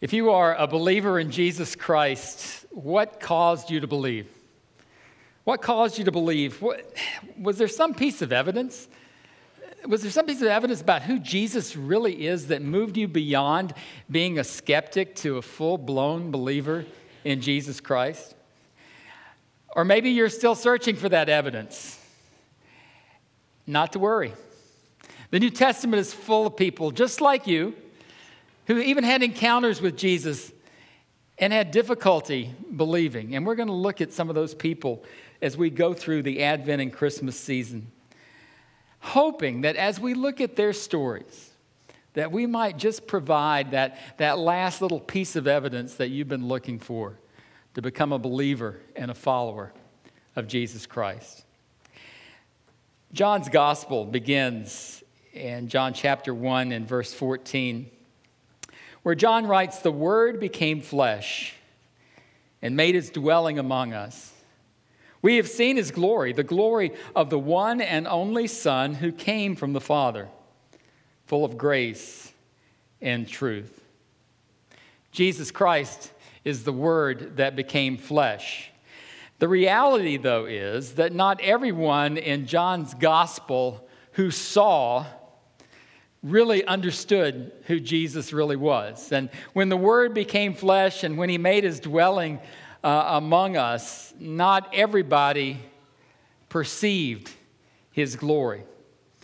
If 0.00 0.12
you 0.12 0.30
are 0.30 0.54
a 0.54 0.68
believer 0.68 1.18
in 1.18 1.32
Jesus 1.32 1.74
Christ, 1.74 2.66
what 2.70 3.18
caused 3.18 3.68
you 3.68 3.80
to 3.80 3.88
believe? 3.88 4.28
What 5.42 5.60
caused 5.60 5.98
you 5.98 6.04
to 6.04 6.12
believe? 6.12 6.62
What, 6.62 6.94
was 7.36 7.58
there 7.58 7.66
some 7.66 7.94
piece 7.94 8.22
of 8.22 8.32
evidence? 8.32 8.86
Was 9.88 10.02
there 10.02 10.10
some 10.12 10.26
piece 10.26 10.40
of 10.40 10.46
evidence 10.46 10.80
about 10.80 11.02
who 11.02 11.18
Jesus 11.18 11.74
really 11.74 12.28
is 12.28 12.46
that 12.46 12.62
moved 12.62 12.96
you 12.96 13.08
beyond 13.08 13.74
being 14.08 14.38
a 14.38 14.44
skeptic 14.44 15.16
to 15.16 15.38
a 15.38 15.42
full 15.42 15.78
blown 15.78 16.30
believer 16.30 16.84
in 17.24 17.40
Jesus 17.40 17.80
Christ? 17.80 18.36
Or 19.70 19.84
maybe 19.84 20.10
you're 20.10 20.28
still 20.28 20.54
searching 20.54 20.94
for 20.94 21.08
that 21.08 21.28
evidence. 21.28 21.98
Not 23.66 23.94
to 23.94 23.98
worry. 23.98 24.32
The 25.32 25.40
New 25.40 25.50
Testament 25.50 25.98
is 25.98 26.14
full 26.14 26.46
of 26.46 26.56
people 26.56 26.92
just 26.92 27.20
like 27.20 27.48
you 27.48 27.74
who 28.68 28.78
even 28.78 29.02
had 29.02 29.22
encounters 29.22 29.80
with 29.80 29.96
Jesus 29.96 30.52
and 31.38 31.52
had 31.52 31.70
difficulty 31.70 32.54
believing. 32.76 33.34
And 33.34 33.46
we're 33.46 33.54
going 33.54 33.68
to 33.68 33.74
look 33.74 34.00
at 34.02 34.12
some 34.12 34.28
of 34.28 34.34
those 34.34 34.54
people 34.54 35.04
as 35.40 35.56
we 35.56 35.70
go 35.70 35.94
through 35.94 36.22
the 36.22 36.42
Advent 36.42 36.82
and 36.82 36.92
Christmas 36.92 37.38
season, 37.40 37.90
hoping 39.00 39.62
that 39.62 39.76
as 39.76 39.98
we 39.98 40.12
look 40.12 40.42
at 40.42 40.54
their 40.54 40.74
stories, 40.74 41.50
that 42.12 42.30
we 42.30 42.46
might 42.46 42.76
just 42.76 43.06
provide 43.06 43.70
that, 43.70 43.98
that 44.18 44.38
last 44.38 44.82
little 44.82 45.00
piece 45.00 45.34
of 45.34 45.46
evidence 45.46 45.94
that 45.94 46.08
you've 46.08 46.28
been 46.28 46.46
looking 46.46 46.78
for 46.78 47.18
to 47.72 47.80
become 47.80 48.12
a 48.12 48.18
believer 48.18 48.80
and 48.94 49.10
a 49.10 49.14
follower 49.14 49.72
of 50.36 50.46
Jesus 50.46 50.84
Christ. 50.84 51.44
John's 53.14 53.48
gospel 53.48 54.04
begins 54.04 55.02
in 55.32 55.68
John 55.68 55.94
chapter 55.94 56.34
1 56.34 56.72
and 56.72 56.86
verse 56.86 57.14
14 57.14 57.92
where 59.02 59.14
John 59.14 59.46
writes, 59.46 59.78
The 59.78 59.92
Word 59.92 60.40
became 60.40 60.80
flesh 60.80 61.54
and 62.62 62.76
made 62.76 62.94
his 62.94 63.10
dwelling 63.10 63.58
among 63.58 63.92
us. 63.92 64.32
We 65.20 65.36
have 65.36 65.48
seen 65.48 65.76
his 65.76 65.90
glory, 65.90 66.32
the 66.32 66.44
glory 66.44 66.92
of 67.16 67.30
the 67.30 67.38
one 67.38 67.80
and 67.80 68.06
only 68.06 68.46
Son 68.46 68.94
who 68.94 69.10
came 69.10 69.56
from 69.56 69.72
the 69.72 69.80
Father, 69.80 70.28
full 71.26 71.44
of 71.44 71.58
grace 71.58 72.32
and 73.00 73.26
truth. 73.26 73.82
Jesus 75.10 75.50
Christ 75.50 76.12
is 76.44 76.64
the 76.64 76.72
Word 76.72 77.36
that 77.36 77.56
became 77.56 77.96
flesh. 77.96 78.70
The 79.38 79.48
reality, 79.48 80.16
though, 80.16 80.46
is 80.46 80.94
that 80.94 81.12
not 81.12 81.40
everyone 81.40 82.16
in 82.16 82.46
John's 82.46 82.94
gospel 82.94 83.88
who 84.12 84.30
saw 84.30 85.06
really 86.22 86.64
understood 86.64 87.52
who 87.66 87.78
Jesus 87.78 88.32
really 88.32 88.56
was. 88.56 89.12
And 89.12 89.30
when 89.52 89.68
the 89.68 89.76
Word 89.76 90.14
became 90.14 90.54
flesh 90.54 91.04
and 91.04 91.16
when 91.16 91.28
He 91.28 91.38
made 91.38 91.64
His 91.64 91.80
dwelling 91.80 92.40
uh, 92.82 93.04
among 93.08 93.56
us, 93.56 94.12
not 94.18 94.68
everybody 94.74 95.58
perceived 96.48 97.30
His 97.90 98.16
glory. 98.16 98.64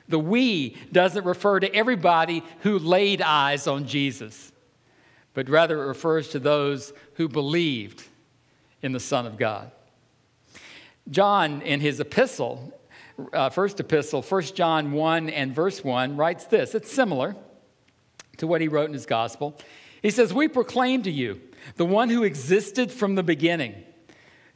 The 0.08 0.18
we 0.18 0.76
doesn't 0.92 1.24
refer 1.24 1.60
to 1.60 1.74
everybody 1.74 2.42
who 2.60 2.78
laid 2.78 3.22
eyes 3.22 3.66
on 3.66 3.86
Jesus, 3.86 4.52
but 5.32 5.48
rather 5.48 5.82
it 5.82 5.86
refers 5.86 6.28
to 6.30 6.38
those 6.38 6.92
who 7.14 7.28
believed 7.28 8.04
in 8.82 8.92
the 8.92 9.00
Son 9.00 9.26
of 9.26 9.38
God. 9.38 9.70
John, 11.10 11.62
in 11.62 11.80
his 11.80 12.00
epistle, 12.00 12.78
uh, 13.32 13.50
first 13.50 13.80
epistle, 13.80 14.22
1 14.22 14.42
John 14.54 14.92
1 14.92 15.30
and 15.30 15.54
verse 15.54 15.84
1, 15.84 16.16
writes 16.16 16.46
this. 16.46 16.74
It's 16.74 16.90
similar 16.90 17.36
to 18.38 18.46
what 18.46 18.60
he 18.60 18.68
wrote 18.68 18.86
in 18.86 18.92
his 18.92 19.06
gospel. 19.06 19.56
He 20.02 20.10
says, 20.10 20.32
We 20.32 20.48
proclaim 20.48 21.02
to 21.02 21.10
you 21.10 21.40
the 21.76 21.84
one 21.84 22.10
who 22.10 22.24
existed 22.24 22.90
from 22.92 23.14
the 23.14 23.22
beginning, 23.22 23.74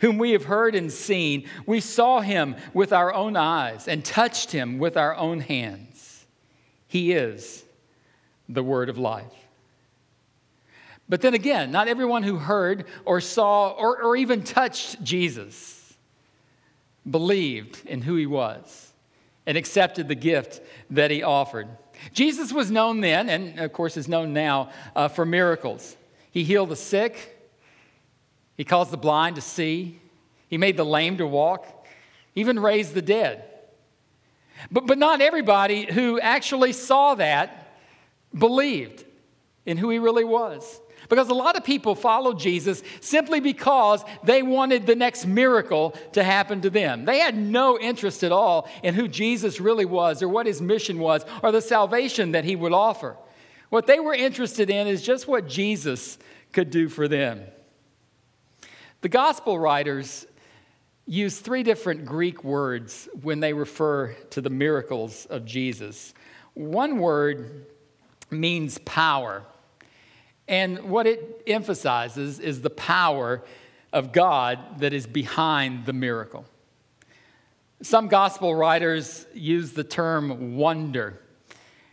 whom 0.01 0.19
we 0.19 0.33
have 0.33 0.45
heard 0.45 0.75
and 0.75 0.93
seen. 0.93 1.49
We 1.67 1.81
saw 1.81 2.21
him 2.21 2.57
with 2.75 2.93
our 2.93 3.15
own 3.15 3.37
eyes 3.37 3.89
and 3.89 4.05
touched 4.05 4.53
him 4.53 4.79
with 4.79 4.97
our 4.97 5.15
own 5.15 5.41
hands. 5.41 6.27
He 6.87 7.13
is 7.13 7.65
the 8.49 8.63
word 8.63 8.89
of 8.89 8.99
life. 8.99 9.25
But 11.09 11.23
then 11.23 11.33
again, 11.33 11.71
not 11.71 11.89
everyone 11.89 12.23
who 12.23 12.37
heard 12.37 12.85
or 13.05 13.21
saw 13.21 13.71
or, 13.71 14.03
or 14.03 14.17
even 14.17 14.43
touched 14.43 15.03
Jesus 15.03 15.78
believed 17.11 17.87
in 17.87 18.03
who 18.03 18.17
he 18.17 18.27
was 18.27 18.93
and 19.47 19.57
accepted 19.57 20.09
the 20.09 20.15
gift 20.15 20.61
that 20.91 21.11
he 21.11 21.23
offered. 21.23 21.69
Jesus 22.13 22.53
was 22.53 22.71
known 22.71 23.01
then, 23.01 23.29
and 23.29 23.59
of 23.59 23.73
course 23.73 23.97
is 23.97 24.09
known 24.09 24.33
now, 24.33 24.71
uh, 24.95 25.09
for 25.09 25.25
miracles. 25.25 25.97
He 26.31 26.45
healed 26.45 26.69
the 26.69 26.77
sick, 26.77 27.37
he 28.57 28.65
caused 28.65 28.91
the 28.91 28.99
blind 28.99 29.37
to 29.37 29.43
see, 29.43 30.01
he 30.49 30.59
made 30.59 30.77
the 30.77 30.85
lame 30.85 31.17
to 31.19 31.27
walk, 31.27 31.87
even 32.35 32.59
raised 32.59 32.95
the 32.95 33.03
dead. 33.03 33.45
But, 34.71 34.87
but 34.87 34.99
not 34.99 35.21
everybody 35.21 35.91
who 35.91 36.21
actually 36.21 36.73
saw 36.73 37.15
that 37.15 37.77
believed 38.37 39.05
in 39.65 39.77
who 39.77 39.91
he 39.91 39.99
really 39.99 40.25
was. 40.25 40.81
Because 41.09 41.29
a 41.29 41.35
lot 41.35 41.57
of 41.57 41.65
people 41.65 41.95
followed 41.95 42.39
Jesus 42.39 42.83
simply 43.01 43.41
because 43.41 44.05
they 44.25 44.43
wanted 44.43 44.87
the 44.87 44.95
next 44.95 45.27
miracle 45.27 45.95
to 46.13 46.23
happen 46.23 46.61
to 46.61 46.71
them. 46.71 47.07
They 47.07 47.19
had 47.19 47.37
no 47.37 47.79
interest 47.79 48.23
at 48.23 48.33
all 48.33 48.69
in 48.83 48.95
who 48.95 49.09
Jesus 49.09 49.61
really 49.61 49.87
was 49.87 50.23
or 50.23 50.29
what 50.29 50.47
his 50.47 50.61
mission 50.61 50.99
was 50.99 51.25
or 51.43 51.51
the 51.51 51.63
salvation 51.63 52.33
that 52.33 52.45
he 52.45 52.57
would 52.57 52.73
offer. 52.73 53.17
What 53.71 53.87
they 53.87 54.01
were 54.01 54.15
interested 54.15 54.71
in 54.71 54.87
is 54.87 55.03
just 55.03 55.27
what 55.27 55.49
Jesus 55.49 56.19
could 56.53 56.71
do 56.71 56.89
for 56.89 57.09
them. 57.09 57.43
The 59.01 59.09
gospel 59.09 59.59
writers 59.59 60.27
use 61.07 61.39
three 61.41 61.63
different 61.63 62.05
Greek 62.05 62.45
words 62.45 63.09
when 63.23 63.41
they 63.41 63.55
refer 63.55 64.13
to 64.31 64.41
the 64.41 64.51
miracles 64.51 65.27
of 65.27 65.47
Jesus. 65.47 66.13
One 66.55 66.99
word 66.99 67.67
means 68.31 68.79
power. 68.79 69.45
And 70.49 70.91
what 70.91 71.07
it 71.07 71.43
emphasizes 71.47 72.41
is 72.41 72.63
the 72.63 72.71
power 72.71 73.43
of 73.93 74.13
God 74.13 74.81
that 74.81 74.93
is 74.93 75.07
behind 75.07 75.87
the 75.87 75.93
miracle. 75.93 76.47
Some 77.83 78.09
gospel 78.09 78.55
writers 78.55 79.27
use 79.35 79.73
the 79.73 79.85
term 79.85 80.57
wonder. 80.57 81.21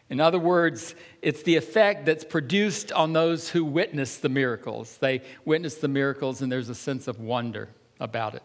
In 0.09 0.19
other 0.19 0.39
words, 0.39 0.95
it's 1.21 1.43
the 1.43 1.55
effect 1.55 2.05
that's 2.05 2.23
produced 2.23 2.91
on 2.91 3.13
those 3.13 3.49
who 3.49 3.65
witness 3.65 4.17
the 4.17 4.29
miracles. 4.29 4.97
They 4.97 5.21
witness 5.43 5.75
the 5.75 5.87
miracles 5.87 6.41
and 6.41 6.51
there's 6.51 6.69
a 6.69 6.75
sense 6.75 7.07
of 7.07 7.19
wonder 7.19 7.69
about 7.99 8.35
it. 8.35 8.43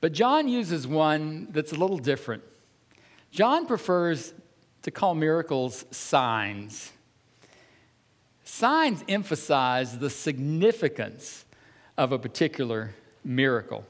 But 0.00 0.12
John 0.12 0.48
uses 0.48 0.86
one 0.86 1.48
that's 1.50 1.72
a 1.72 1.76
little 1.76 1.98
different. 1.98 2.42
John 3.30 3.66
prefers 3.66 4.34
to 4.82 4.90
call 4.90 5.14
miracles 5.14 5.84
signs. 5.90 6.92
Signs 8.44 9.04
emphasize 9.08 9.98
the 9.98 10.10
significance 10.10 11.44
of 11.96 12.12
a 12.12 12.18
particular 12.18 12.94
miracle. 13.24 13.84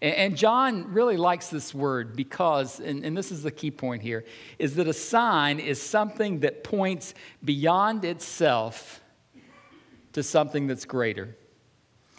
And 0.00 0.36
John 0.36 0.92
really 0.92 1.16
likes 1.16 1.48
this 1.48 1.74
word 1.74 2.14
because, 2.14 2.78
and, 2.78 3.16
this 3.16 3.32
is 3.32 3.42
the 3.42 3.50
key 3.50 3.72
point 3.72 4.00
here, 4.00 4.24
is 4.58 4.76
that 4.76 4.86
a 4.86 4.92
sign 4.92 5.58
is 5.58 5.82
something 5.82 6.40
that 6.40 6.62
points 6.62 7.14
beyond 7.44 8.04
itself 8.04 9.00
to 10.12 10.22
something 10.22 10.68
that's 10.68 10.84
greater. 10.84 11.36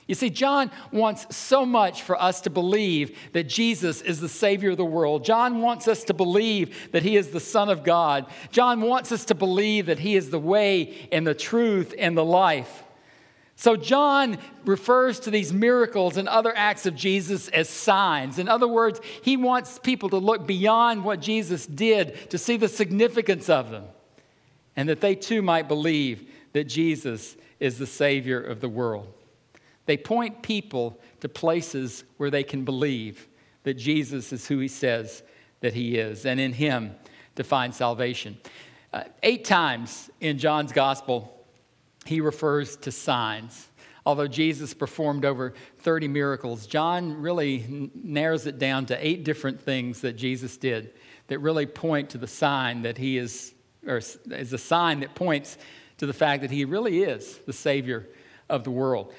You 0.09 0.15
see, 0.15 0.31
John 0.31 0.71
wants 0.91 1.37
so 1.37 1.67
much 1.67 2.01
for 2.01 2.19
us 2.19 2.41
to 2.41 2.49
believe 2.49 3.15
that 3.33 3.43
Jesus 3.43 4.01
is 4.01 4.19
the 4.19 4.27
Savior 4.27 4.71
of 4.71 4.77
the 4.77 4.83
world. 4.83 5.23
John 5.23 5.61
wants 5.61 5.87
us 5.87 6.03
to 6.05 6.15
believe 6.15 6.91
that 6.93 7.03
He 7.03 7.15
is 7.15 7.27
the 7.27 7.39
Son 7.39 7.69
of 7.69 7.83
God. 7.83 8.25
John 8.51 8.81
wants 8.81 9.11
us 9.11 9.23
to 9.25 9.35
believe 9.35 9.85
that 9.85 9.99
He 9.99 10.15
is 10.15 10.31
the 10.31 10.39
way 10.39 11.07
and 11.11 11.27
the 11.27 11.35
truth 11.35 11.93
and 11.95 12.17
the 12.17 12.25
life. 12.25 12.83
So, 13.55 13.75
John 13.75 14.39
refers 14.65 15.19
to 15.19 15.29
these 15.29 15.53
miracles 15.53 16.17
and 16.17 16.27
other 16.27 16.57
acts 16.57 16.87
of 16.87 16.95
Jesus 16.95 17.47
as 17.49 17.69
signs. 17.69 18.39
In 18.39 18.49
other 18.49 18.67
words, 18.67 18.99
he 19.21 19.37
wants 19.37 19.77
people 19.77 20.09
to 20.09 20.17
look 20.17 20.47
beyond 20.47 21.03
what 21.03 21.19
Jesus 21.19 21.67
did 21.67 22.31
to 22.31 22.39
see 22.39 22.57
the 22.57 22.67
significance 22.67 23.47
of 23.47 23.69
them, 23.69 23.83
and 24.75 24.89
that 24.89 25.01
they 25.01 25.13
too 25.13 25.43
might 25.43 25.67
believe 25.67 26.31
that 26.53 26.63
Jesus 26.63 27.37
is 27.59 27.77
the 27.77 27.85
Savior 27.85 28.41
of 28.41 28.59
the 28.59 28.69
world. 28.69 29.13
They 29.89 29.97
point 29.97 30.43
people 30.43 30.99
to 31.21 31.27
places 31.27 32.03
where 32.17 32.29
they 32.29 32.43
can 32.43 32.63
believe 32.63 33.27
that 33.63 33.73
Jesus 33.73 34.31
is 34.31 34.47
who 34.47 34.59
he 34.59 34.67
says 34.67 35.23
that 35.61 35.73
he 35.73 35.97
is, 35.97 36.27
and 36.27 36.39
in 36.39 36.53
him 36.53 36.93
to 37.33 37.43
find 37.43 37.73
salvation. 37.73 38.37
Uh, 38.93 39.05
eight 39.23 39.45
times 39.45 40.11
in 40.21 40.37
John's 40.37 40.73
gospel, 40.73 41.43
he 42.05 42.21
refers 42.21 42.75
to 42.75 42.91
signs. 42.91 43.67
Although 44.05 44.27
Jesus 44.27 44.75
performed 44.75 45.25
over 45.25 45.55
30 45.79 46.07
miracles, 46.07 46.67
John 46.67 47.19
really 47.19 47.89
narrows 47.95 48.45
it 48.45 48.59
down 48.59 48.85
to 48.85 49.07
eight 49.07 49.23
different 49.23 49.59
things 49.59 50.01
that 50.01 50.13
Jesus 50.13 50.55
did 50.55 50.93
that 51.29 51.39
really 51.39 51.65
point 51.65 52.11
to 52.11 52.19
the 52.19 52.27
sign 52.27 52.83
that 52.83 52.99
he 52.99 53.17
is, 53.17 53.55
or 53.87 53.97
is 53.97 54.53
a 54.53 54.59
sign 54.59 54.99
that 54.99 55.15
points 55.15 55.57
to 55.97 56.05
the 56.05 56.13
fact 56.13 56.43
that 56.43 56.51
he 56.51 56.63
really 56.63 57.01
is 57.01 57.39
the 57.47 57.53
Savior 57.53 58.07
of 58.49 58.63
the 58.63 58.69
world. 58.69 59.11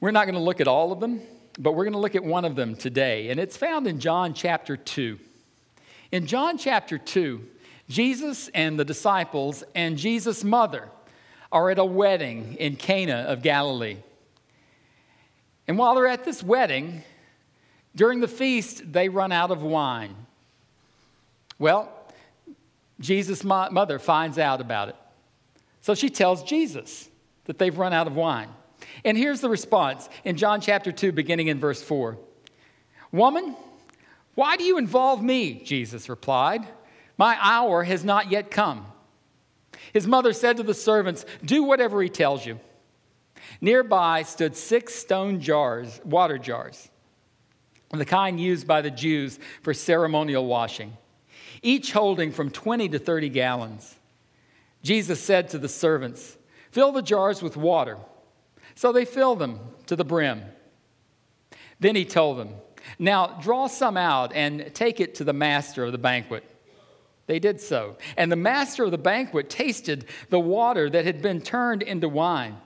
We're 0.00 0.12
not 0.12 0.26
going 0.26 0.36
to 0.36 0.40
look 0.40 0.60
at 0.60 0.68
all 0.68 0.92
of 0.92 1.00
them, 1.00 1.20
but 1.58 1.72
we're 1.72 1.84
going 1.84 1.94
to 1.94 1.98
look 1.98 2.14
at 2.14 2.22
one 2.22 2.44
of 2.44 2.54
them 2.54 2.76
today, 2.76 3.30
and 3.30 3.40
it's 3.40 3.56
found 3.56 3.86
in 3.88 3.98
John 3.98 4.32
chapter 4.32 4.76
2. 4.76 5.18
In 6.12 6.26
John 6.26 6.56
chapter 6.56 6.98
2, 6.98 7.44
Jesus 7.88 8.48
and 8.54 8.78
the 8.78 8.84
disciples 8.84 9.64
and 9.74 9.98
Jesus' 9.98 10.44
mother 10.44 10.88
are 11.50 11.70
at 11.70 11.78
a 11.78 11.84
wedding 11.84 12.54
in 12.60 12.76
Cana 12.76 13.24
of 13.26 13.42
Galilee. 13.42 13.96
And 15.66 15.76
while 15.76 15.94
they're 15.94 16.06
at 16.06 16.24
this 16.24 16.42
wedding, 16.42 17.02
during 17.96 18.20
the 18.20 18.28
feast, 18.28 18.92
they 18.92 19.08
run 19.08 19.32
out 19.32 19.50
of 19.50 19.62
wine. 19.62 20.14
Well, 21.58 21.90
Jesus' 23.00 23.42
mother 23.42 23.98
finds 23.98 24.38
out 24.38 24.60
about 24.60 24.90
it. 24.90 24.96
So 25.80 25.94
she 25.94 26.08
tells 26.08 26.44
Jesus 26.44 27.08
that 27.46 27.58
they've 27.58 27.76
run 27.76 27.92
out 27.92 28.06
of 28.06 28.14
wine. 28.14 28.48
And 29.04 29.16
here's 29.16 29.40
the 29.40 29.48
response 29.48 30.08
in 30.24 30.36
John 30.36 30.60
chapter 30.60 30.92
2, 30.92 31.12
beginning 31.12 31.48
in 31.48 31.60
verse 31.60 31.82
4. 31.82 32.18
Woman, 33.12 33.56
why 34.34 34.56
do 34.56 34.64
you 34.64 34.78
involve 34.78 35.22
me? 35.22 35.54
Jesus 35.64 36.08
replied. 36.08 36.66
My 37.16 37.36
hour 37.40 37.82
has 37.82 38.04
not 38.04 38.30
yet 38.30 38.50
come. 38.50 38.86
His 39.92 40.06
mother 40.06 40.32
said 40.32 40.56
to 40.58 40.62
the 40.62 40.74
servants, 40.74 41.24
Do 41.44 41.64
whatever 41.64 42.00
he 42.02 42.08
tells 42.08 42.46
you. 42.46 42.60
Nearby 43.60 44.22
stood 44.22 44.56
six 44.56 44.94
stone 44.94 45.40
jars, 45.40 46.00
water 46.04 46.38
jars, 46.38 46.90
the 47.90 48.04
kind 48.04 48.40
used 48.40 48.66
by 48.66 48.82
the 48.82 48.90
Jews 48.90 49.38
for 49.62 49.72
ceremonial 49.74 50.46
washing, 50.46 50.96
each 51.62 51.92
holding 51.92 52.30
from 52.30 52.50
20 52.50 52.90
to 52.90 52.98
30 52.98 53.28
gallons. 53.30 53.96
Jesus 54.82 55.20
said 55.20 55.48
to 55.50 55.58
the 55.58 55.68
servants, 55.68 56.36
Fill 56.70 56.92
the 56.92 57.02
jars 57.02 57.42
with 57.42 57.56
water. 57.56 57.96
So 58.78 58.92
they 58.92 59.04
filled 59.04 59.40
them 59.40 59.58
to 59.86 59.96
the 59.96 60.04
brim. 60.04 60.40
Then 61.80 61.96
he 61.96 62.04
told 62.04 62.38
them, 62.38 62.54
Now 62.96 63.26
draw 63.42 63.66
some 63.66 63.96
out 63.96 64.32
and 64.32 64.72
take 64.72 65.00
it 65.00 65.16
to 65.16 65.24
the 65.24 65.32
master 65.32 65.84
of 65.84 65.90
the 65.90 65.98
banquet. 65.98 66.44
They 67.26 67.40
did 67.40 67.60
so. 67.60 67.96
And 68.16 68.30
the 68.30 68.36
master 68.36 68.84
of 68.84 68.92
the 68.92 68.96
banquet 68.96 69.50
tasted 69.50 70.04
the 70.30 70.38
water 70.38 70.88
that 70.90 71.04
had 71.04 71.20
been 71.20 71.40
turned 71.40 71.82
into 71.82 72.08
wine. 72.08 72.56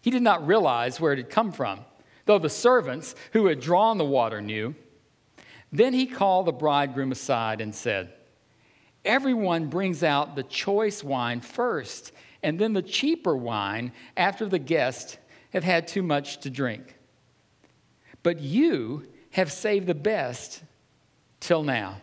He 0.00 0.10
did 0.10 0.22
not 0.22 0.46
realize 0.46 0.98
where 0.98 1.12
it 1.12 1.18
had 1.18 1.28
come 1.28 1.52
from, 1.52 1.80
though 2.24 2.38
the 2.38 2.48
servants 2.48 3.14
who 3.34 3.44
had 3.44 3.60
drawn 3.60 3.98
the 3.98 4.04
water 4.06 4.40
knew. 4.40 4.74
Then 5.70 5.92
he 5.92 6.06
called 6.06 6.46
the 6.46 6.52
bridegroom 6.52 7.12
aside 7.12 7.60
and 7.60 7.74
said, 7.74 8.14
Everyone 9.04 9.66
brings 9.66 10.02
out 10.02 10.36
the 10.36 10.42
choice 10.42 11.04
wine 11.04 11.42
first, 11.42 12.12
and 12.42 12.58
then 12.58 12.72
the 12.72 12.80
cheaper 12.80 13.36
wine 13.36 13.92
after 14.16 14.46
the 14.46 14.58
guests 14.58 15.18
have 15.54 15.64
had 15.64 15.88
too 15.88 16.02
much 16.02 16.40
to 16.40 16.50
drink. 16.50 16.96
But 18.22 18.40
you 18.40 19.06
have 19.30 19.50
saved 19.50 19.86
the 19.86 19.94
best 19.94 20.62
till 21.40 21.62
now. 21.62 22.00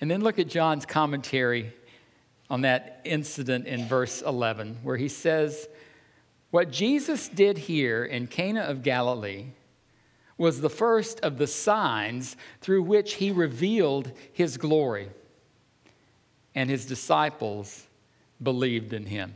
And 0.00 0.10
then 0.10 0.20
look 0.20 0.38
at 0.38 0.48
John's 0.48 0.84
commentary 0.84 1.72
on 2.48 2.62
that 2.62 3.00
incident 3.04 3.66
in 3.66 3.86
verse 3.86 4.20
11, 4.22 4.78
where 4.82 4.96
he 4.96 5.08
says, 5.08 5.68
What 6.50 6.70
Jesus 6.70 7.28
did 7.28 7.56
here 7.56 8.04
in 8.04 8.26
Cana 8.26 8.62
of 8.62 8.82
Galilee 8.82 9.46
was 10.36 10.60
the 10.60 10.70
first 10.70 11.20
of 11.20 11.38
the 11.38 11.46
signs 11.46 12.36
through 12.60 12.82
which 12.82 13.14
he 13.14 13.30
revealed 13.30 14.10
his 14.32 14.56
glory, 14.56 15.08
and 16.54 16.68
his 16.68 16.86
disciples 16.86 17.86
believed 18.42 18.92
in 18.92 19.06
him. 19.06 19.34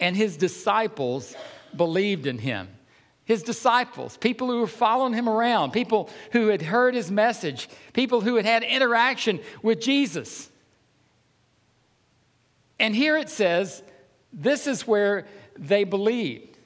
And 0.00 0.16
his 0.16 0.36
disciples 0.36 1.34
believed 1.76 2.26
in 2.26 2.38
him 2.38 2.68
his 3.28 3.42
disciples, 3.42 4.16
people 4.16 4.48
who 4.48 4.60
were 4.60 4.66
following 4.66 5.12
him 5.12 5.28
around, 5.28 5.70
people 5.72 6.08
who 6.32 6.46
had 6.46 6.62
heard 6.62 6.94
his 6.94 7.10
message, 7.10 7.68
people 7.92 8.22
who 8.22 8.36
had 8.36 8.46
had 8.46 8.62
interaction 8.62 9.38
with 9.62 9.82
Jesus. 9.82 10.48
And 12.80 12.96
here 12.96 13.18
it 13.18 13.28
says, 13.28 13.82
this 14.32 14.66
is 14.66 14.86
where 14.86 15.26
they 15.58 15.84
believed. 15.84 16.56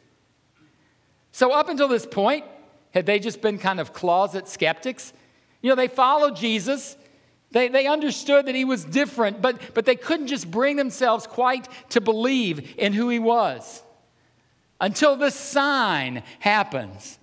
So, 1.32 1.50
up 1.50 1.68
until 1.68 1.88
this 1.88 2.06
point, 2.06 2.44
had 2.94 3.06
they 3.06 3.18
just 3.18 3.40
been 3.40 3.58
kind 3.58 3.80
of 3.80 3.92
closet 3.92 4.46
skeptics? 4.46 5.12
You 5.62 5.70
know, 5.70 5.74
they 5.74 5.88
followed 5.88 6.36
Jesus. 6.36 6.96
They, 7.52 7.68
they 7.68 7.86
understood 7.86 8.46
that 8.46 8.54
he 8.54 8.64
was 8.64 8.84
different, 8.84 9.40
but, 9.42 9.74
but 9.74 9.84
they 9.84 9.96
couldn't 9.96 10.28
just 10.28 10.50
bring 10.50 10.76
themselves 10.76 11.26
quite 11.26 11.68
to 11.90 12.00
believe 12.00 12.74
in 12.78 12.92
who 12.92 13.08
he 13.08 13.18
was 13.18 13.82
until 14.80 15.16
this 15.16 15.34
sign 15.34 16.22
happens. 16.40 17.18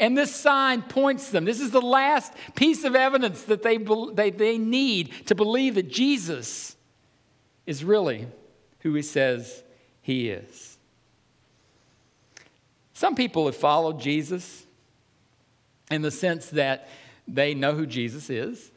And 0.00 0.18
this 0.18 0.34
sign 0.34 0.82
points 0.82 1.30
them. 1.30 1.44
This 1.44 1.60
is 1.60 1.70
the 1.70 1.80
last 1.80 2.32
piece 2.56 2.82
of 2.82 2.96
evidence 2.96 3.42
that 3.44 3.62
they, 3.62 3.76
they, 3.76 4.30
they 4.30 4.58
need 4.58 5.26
to 5.26 5.34
believe 5.34 5.76
that 5.76 5.88
Jesus 5.88 6.74
is 7.66 7.84
really 7.84 8.26
who 8.80 8.92
he 8.94 9.02
says 9.02 9.62
he 10.02 10.30
is. 10.30 10.76
Some 12.92 13.14
people 13.14 13.46
have 13.46 13.56
followed 13.56 14.00
Jesus 14.00 14.64
in 15.90 16.02
the 16.02 16.10
sense 16.10 16.50
that 16.50 16.88
they 17.28 17.54
know 17.54 17.74
who 17.74 17.86
Jesus 17.86 18.28
is. 18.30 18.70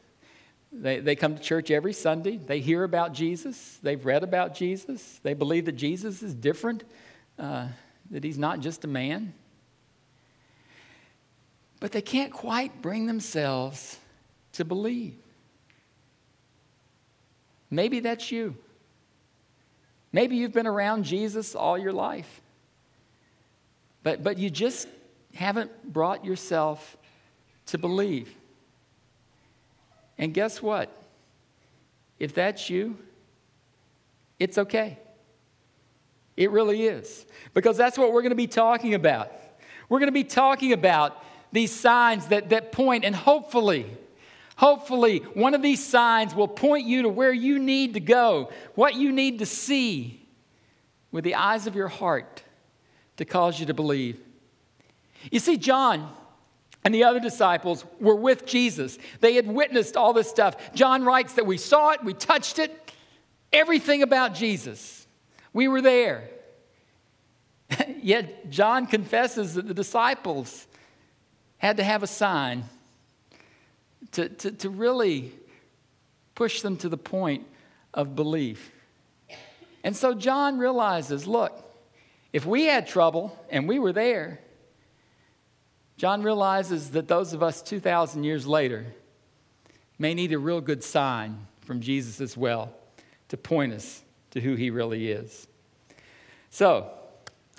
They, 0.72 1.00
they 1.00 1.16
come 1.16 1.34
to 1.34 1.42
church 1.42 1.70
every 1.70 1.92
Sunday. 1.92 2.36
They 2.36 2.60
hear 2.60 2.84
about 2.84 3.14
Jesus. 3.14 3.78
They've 3.82 4.04
read 4.04 4.22
about 4.22 4.54
Jesus. 4.54 5.20
They 5.22 5.34
believe 5.34 5.64
that 5.64 5.76
Jesus 5.76 6.22
is 6.22 6.34
different. 6.34 6.84
Uh, 7.38 7.68
that 8.10 8.24
he's 8.24 8.38
not 8.38 8.60
just 8.60 8.84
a 8.84 8.88
man. 8.88 9.32
But 11.80 11.92
they 11.92 12.02
can't 12.02 12.32
quite 12.32 12.82
bring 12.82 13.06
themselves 13.06 13.98
to 14.52 14.64
believe. 14.64 15.14
Maybe 17.70 18.00
that's 18.00 18.32
you. 18.32 18.56
Maybe 20.12 20.36
you've 20.36 20.52
been 20.52 20.66
around 20.66 21.04
Jesus 21.04 21.54
all 21.54 21.76
your 21.76 21.92
life, 21.92 22.40
but, 24.02 24.22
but 24.22 24.38
you 24.38 24.48
just 24.48 24.88
haven't 25.34 25.92
brought 25.92 26.24
yourself 26.24 26.96
to 27.66 27.78
believe. 27.78 28.34
And 30.18 30.34
guess 30.34 30.60
what? 30.60 30.90
If 32.18 32.34
that's 32.34 32.68
you, 32.68 32.98
it's 34.38 34.58
okay. 34.58 34.98
It 36.36 36.50
really 36.50 36.84
is. 36.84 37.26
Because 37.54 37.76
that's 37.76 37.96
what 37.96 38.12
we're 38.12 38.22
going 38.22 38.30
to 38.30 38.36
be 38.36 38.46
talking 38.46 38.94
about. 38.94 39.32
We're 39.88 39.98
going 39.98 40.08
to 40.08 40.12
be 40.12 40.24
talking 40.24 40.72
about 40.72 41.24
these 41.52 41.74
signs 41.74 42.26
that, 42.28 42.50
that 42.50 42.72
point, 42.72 43.04
and 43.04 43.14
hopefully, 43.14 43.86
hopefully, 44.56 45.20
one 45.34 45.54
of 45.54 45.62
these 45.62 45.84
signs 45.84 46.34
will 46.34 46.48
point 46.48 46.86
you 46.86 47.02
to 47.02 47.08
where 47.08 47.32
you 47.32 47.58
need 47.58 47.94
to 47.94 48.00
go, 48.00 48.50
what 48.74 48.94
you 48.94 49.12
need 49.12 49.38
to 49.38 49.46
see 49.46 50.26
with 51.10 51.24
the 51.24 51.36
eyes 51.36 51.66
of 51.66 51.74
your 51.74 51.88
heart 51.88 52.42
to 53.16 53.24
cause 53.24 53.58
you 53.58 53.66
to 53.66 53.74
believe. 53.74 54.20
You 55.30 55.40
see, 55.40 55.56
John 55.56 56.12
and 56.84 56.94
the 56.94 57.04
other 57.04 57.20
disciples 57.20 57.84
were 58.00 58.14
with 58.14 58.46
Jesus. 58.46 58.98
They 59.20 59.34
had 59.34 59.46
witnessed 59.46 59.96
all 59.96 60.12
this 60.12 60.28
stuff. 60.28 60.74
John 60.74 61.04
writes 61.04 61.34
that 61.34 61.46
we 61.46 61.58
saw 61.58 61.90
it, 61.90 62.04
we 62.04 62.14
touched 62.14 62.58
it, 62.58 62.92
everything 63.52 64.02
about 64.02 64.34
Jesus. 64.34 65.06
We 65.52 65.68
were 65.68 65.82
there. 65.82 66.28
Yet 68.02 68.50
John 68.50 68.86
confesses 68.86 69.54
that 69.54 69.66
the 69.66 69.74
disciples 69.74 70.66
had 71.58 71.76
to 71.78 71.84
have 71.84 72.02
a 72.02 72.06
sign 72.06 72.64
to, 74.12 74.28
to, 74.28 74.50
to 74.52 74.70
really 74.70 75.32
push 76.34 76.62
them 76.62 76.76
to 76.78 76.88
the 76.88 76.96
point 76.96 77.44
of 77.92 78.14
belief. 78.14 78.72
And 79.82 79.96
so 79.96 80.14
John 80.14 80.58
realizes 80.58 81.26
look, 81.26 81.64
if 82.32 82.46
we 82.46 82.66
had 82.66 82.86
trouble 82.86 83.36
and 83.50 83.68
we 83.68 83.78
were 83.78 83.92
there, 83.92 84.40
John 85.98 86.22
realizes 86.22 86.90
that 86.92 87.08
those 87.08 87.32
of 87.32 87.42
us 87.42 87.60
2,000 87.60 88.22
years 88.22 88.46
later 88.46 88.86
may 89.98 90.14
need 90.14 90.32
a 90.32 90.38
real 90.38 90.60
good 90.60 90.84
sign 90.84 91.48
from 91.60 91.80
Jesus 91.80 92.20
as 92.20 92.36
well 92.36 92.72
to 93.30 93.36
point 93.36 93.72
us 93.72 94.04
to 94.30 94.40
who 94.40 94.54
he 94.54 94.70
really 94.70 95.10
is. 95.10 95.48
So, 96.50 96.88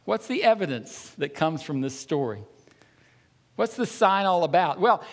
what's 0.05 0.27
the 0.27 0.43
evidence 0.45 1.09
that 1.17 1.33
comes 1.33 1.61
from 1.61 1.81
this 1.81 1.99
story? 1.99 2.41
What's 3.57 3.75
the 3.75 3.85
sign 3.85 4.25
all 4.25 4.45
about? 4.45 4.79
Well, 4.79 5.03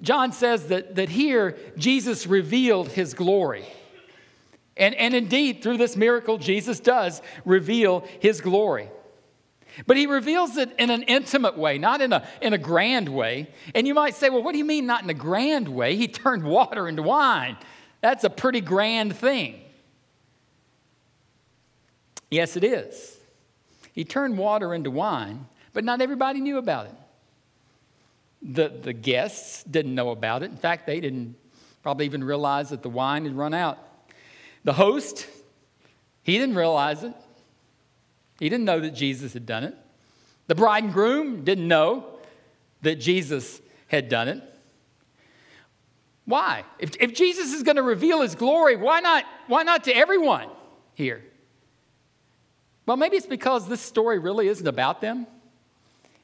John 0.00 0.30
says 0.30 0.68
that, 0.68 0.94
that 0.94 1.08
here 1.08 1.58
Jesus 1.76 2.28
revealed 2.28 2.88
his 2.88 3.14
glory. 3.14 3.66
And, 4.76 4.94
and 4.94 5.12
indeed, 5.12 5.60
through 5.60 5.78
this 5.78 5.96
miracle, 5.96 6.38
Jesus 6.38 6.78
does 6.78 7.20
reveal 7.44 8.06
his 8.20 8.40
glory. 8.40 8.90
But 9.86 9.96
he 9.96 10.06
reveals 10.06 10.56
it 10.56 10.74
in 10.78 10.90
an 10.90 11.02
intimate 11.02 11.58
way, 11.58 11.76
not 11.76 12.00
in 12.00 12.12
a, 12.12 12.26
in 12.40 12.52
a 12.52 12.58
grand 12.58 13.08
way. 13.08 13.48
And 13.74 13.86
you 13.86 13.94
might 13.94 14.14
say, 14.14 14.30
well, 14.30 14.42
what 14.42 14.52
do 14.52 14.58
you 14.58 14.64
mean 14.64 14.86
not 14.86 15.02
in 15.02 15.10
a 15.10 15.14
grand 15.14 15.68
way? 15.68 15.96
He 15.96 16.08
turned 16.08 16.44
water 16.44 16.88
into 16.88 17.02
wine. 17.02 17.56
That's 18.00 18.24
a 18.24 18.30
pretty 18.30 18.60
grand 18.60 19.16
thing. 19.16 19.60
Yes, 22.30 22.56
it 22.56 22.64
is. 22.64 23.16
He 23.92 24.04
turned 24.04 24.38
water 24.38 24.74
into 24.74 24.90
wine, 24.90 25.46
but 25.72 25.84
not 25.84 26.00
everybody 26.00 26.40
knew 26.40 26.58
about 26.58 26.86
it. 26.86 26.94
The, 28.42 28.68
the 28.68 28.92
guests 28.92 29.64
didn't 29.64 29.94
know 29.94 30.10
about 30.10 30.42
it. 30.42 30.50
In 30.50 30.56
fact, 30.56 30.86
they 30.86 31.00
didn't 31.00 31.36
probably 31.82 32.04
even 32.04 32.22
realize 32.22 32.70
that 32.70 32.82
the 32.82 32.90
wine 32.90 33.24
had 33.24 33.36
run 33.36 33.54
out. 33.54 33.78
The 34.64 34.72
host, 34.72 35.26
he 36.22 36.38
didn't 36.38 36.56
realize 36.56 37.04
it. 37.04 37.14
He 38.38 38.48
didn't 38.48 38.66
know 38.66 38.80
that 38.80 38.94
Jesus 38.94 39.32
had 39.32 39.46
done 39.46 39.64
it. 39.64 39.74
The 40.46 40.54
bride 40.54 40.84
and 40.84 40.92
groom 40.92 41.44
didn't 41.44 41.66
know 41.66 42.06
that 42.82 42.96
Jesus 42.96 43.60
had 43.88 44.08
done 44.08 44.28
it. 44.28 44.42
Why? 46.24 46.64
If, 46.78 46.96
if 47.00 47.14
Jesus 47.14 47.52
is 47.52 47.62
going 47.62 47.76
to 47.76 47.82
reveal 47.82 48.20
his 48.20 48.34
glory, 48.34 48.76
why 48.76 49.00
not, 49.00 49.24
why 49.46 49.62
not 49.62 49.84
to 49.84 49.96
everyone 49.96 50.48
here? 50.94 51.22
Well, 52.84 52.96
maybe 52.96 53.16
it's 53.16 53.26
because 53.26 53.68
this 53.68 53.80
story 53.80 54.18
really 54.18 54.48
isn't 54.48 54.66
about 54.66 55.00
them. 55.00 55.26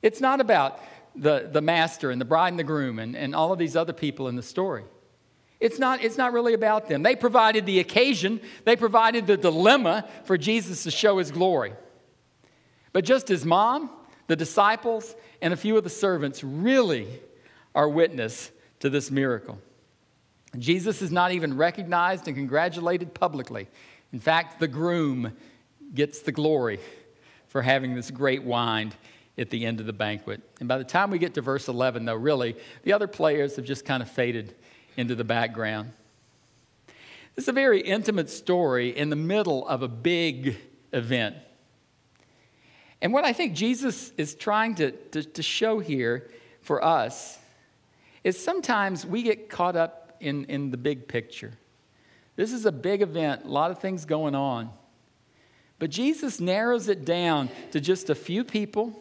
It's 0.02 0.20
not 0.20 0.40
about 0.40 0.80
the, 1.14 1.48
the 1.50 1.60
master 1.60 2.10
and 2.10 2.20
the 2.20 2.24
bride 2.24 2.48
and 2.48 2.58
the 2.58 2.64
groom 2.64 2.98
and, 2.98 3.16
and 3.16 3.34
all 3.34 3.52
of 3.52 3.58
these 3.58 3.76
other 3.76 3.92
people 3.92 4.28
in 4.28 4.36
the 4.36 4.42
story. 4.42 4.84
It's 5.60 5.78
not, 5.78 6.02
it's 6.02 6.18
not 6.18 6.32
really 6.32 6.54
about 6.54 6.88
them. 6.88 7.04
They 7.04 7.14
provided 7.14 7.66
the 7.66 7.78
occasion, 7.78 8.40
they 8.64 8.74
provided 8.74 9.28
the 9.28 9.36
dilemma 9.36 10.08
for 10.24 10.36
Jesus 10.36 10.82
to 10.82 10.90
show 10.90 11.18
his 11.18 11.30
glory. 11.30 11.74
But 12.92 13.04
just 13.04 13.28
his 13.28 13.44
mom, 13.44 13.90
the 14.26 14.36
disciples, 14.36 15.14
and 15.40 15.52
a 15.52 15.56
few 15.56 15.76
of 15.76 15.84
the 15.84 15.90
servants 15.90 16.44
really 16.44 17.08
are 17.74 17.88
witness 17.88 18.50
to 18.80 18.90
this 18.90 19.10
miracle. 19.10 19.58
Jesus 20.58 21.00
is 21.00 21.10
not 21.10 21.32
even 21.32 21.56
recognized 21.56 22.26
and 22.26 22.36
congratulated 22.36 23.14
publicly. 23.14 23.68
In 24.12 24.20
fact, 24.20 24.60
the 24.60 24.68
groom 24.68 25.32
gets 25.94 26.20
the 26.20 26.32
glory 26.32 26.80
for 27.48 27.62
having 27.62 27.94
this 27.94 28.10
great 28.10 28.42
wine 28.42 28.92
at 29.38 29.50
the 29.50 29.64
end 29.64 29.80
of 29.80 29.86
the 29.86 29.92
banquet. 29.92 30.42
And 30.60 30.68
by 30.68 30.78
the 30.78 30.84
time 30.84 31.10
we 31.10 31.18
get 31.18 31.34
to 31.34 31.40
verse 31.40 31.68
11, 31.68 32.04
though, 32.04 32.14
really, 32.14 32.56
the 32.82 32.92
other 32.92 33.06
players 33.06 33.56
have 33.56 33.64
just 33.64 33.84
kind 33.84 34.02
of 34.02 34.10
faded 34.10 34.54
into 34.96 35.14
the 35.14 35.24
background. 35.24 35.92
This 37.34 37.44
is 37.44 37.48
a 37.48 37.52
very 37.52 37.80
intimate 37.80 38.28
story 38.28 38.94
in 38.94 39.08
the 39.08 39.16
middle 39.16 39.66
of 39.66 39.82
a 39.82 39.88
big 39.88 40.56
event. 40.92 41.36
And 43.02 43.12
what 43.12 43.24
I 43.24 43.32
think 43.32 43.54
Jesus 43.54 44.12
is 44.16 44.36
trying 44.36 44.76
to, 44.76 44.92
to, 44.92 45.24
to 45.24 45.42
show 45.42 45.80
here 45.80 46.30
for 46.60 46.82
us 46.82 47.36
is 48.22 48.42
sometimes 48.42 49.04
we 49.04 49.24
get 49.24 49.50
caught 49.50 49.74
up 49.74 50.16
in, 50.20 50.44
in 50.44 50.70
the 50.70 50.76
big 50.76 51.08
picture. 51.08 51.52
This 52.36 52.52
is 52.52 52.64
a 52.64 52.70
big 52.70 53.02
event, 53.02 53.44
a 53.44 53.48
lot 53.48 53.72
of 53.72 53.80
things 53.80 54.04
going 54.04 54.36
on. 54.36 54.70
But 55.80 55.90
Jesus 55.90 56.40
narrows 56.40 56.88
it 56.88 57.04
down 57.04 57.48
to 57.72 57.80
just 57.80 58.08
a 58.08 58.14
few 58.14 58.44
people. 58.44 58.96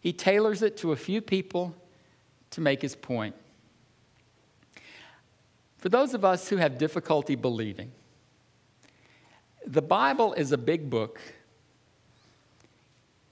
He 0.00 0.12
tailors 0.12 0.60
it 0.62 0.76
to 0.78 0.90
a 0.90 0.96
few 0.96 1.20
people 1.20 1.72
to 2.50 2.60
make 2.60 2.82
his 2.82 2.96
point. 2.96 3.36
For 5.78 5.88
those 5.88 6.14
of 6.14 6.24
us 6.24 6.48
who 6.48 6.56
have 6.56 6.78
difficulty 6.78 7.36
believing, 7.36 7.92
the 9.64 9.82
Bible 9.82 10.32
is 10.32 10.50
a 10.50 10.58
big 10.58 10.90
book. 10.90 11.20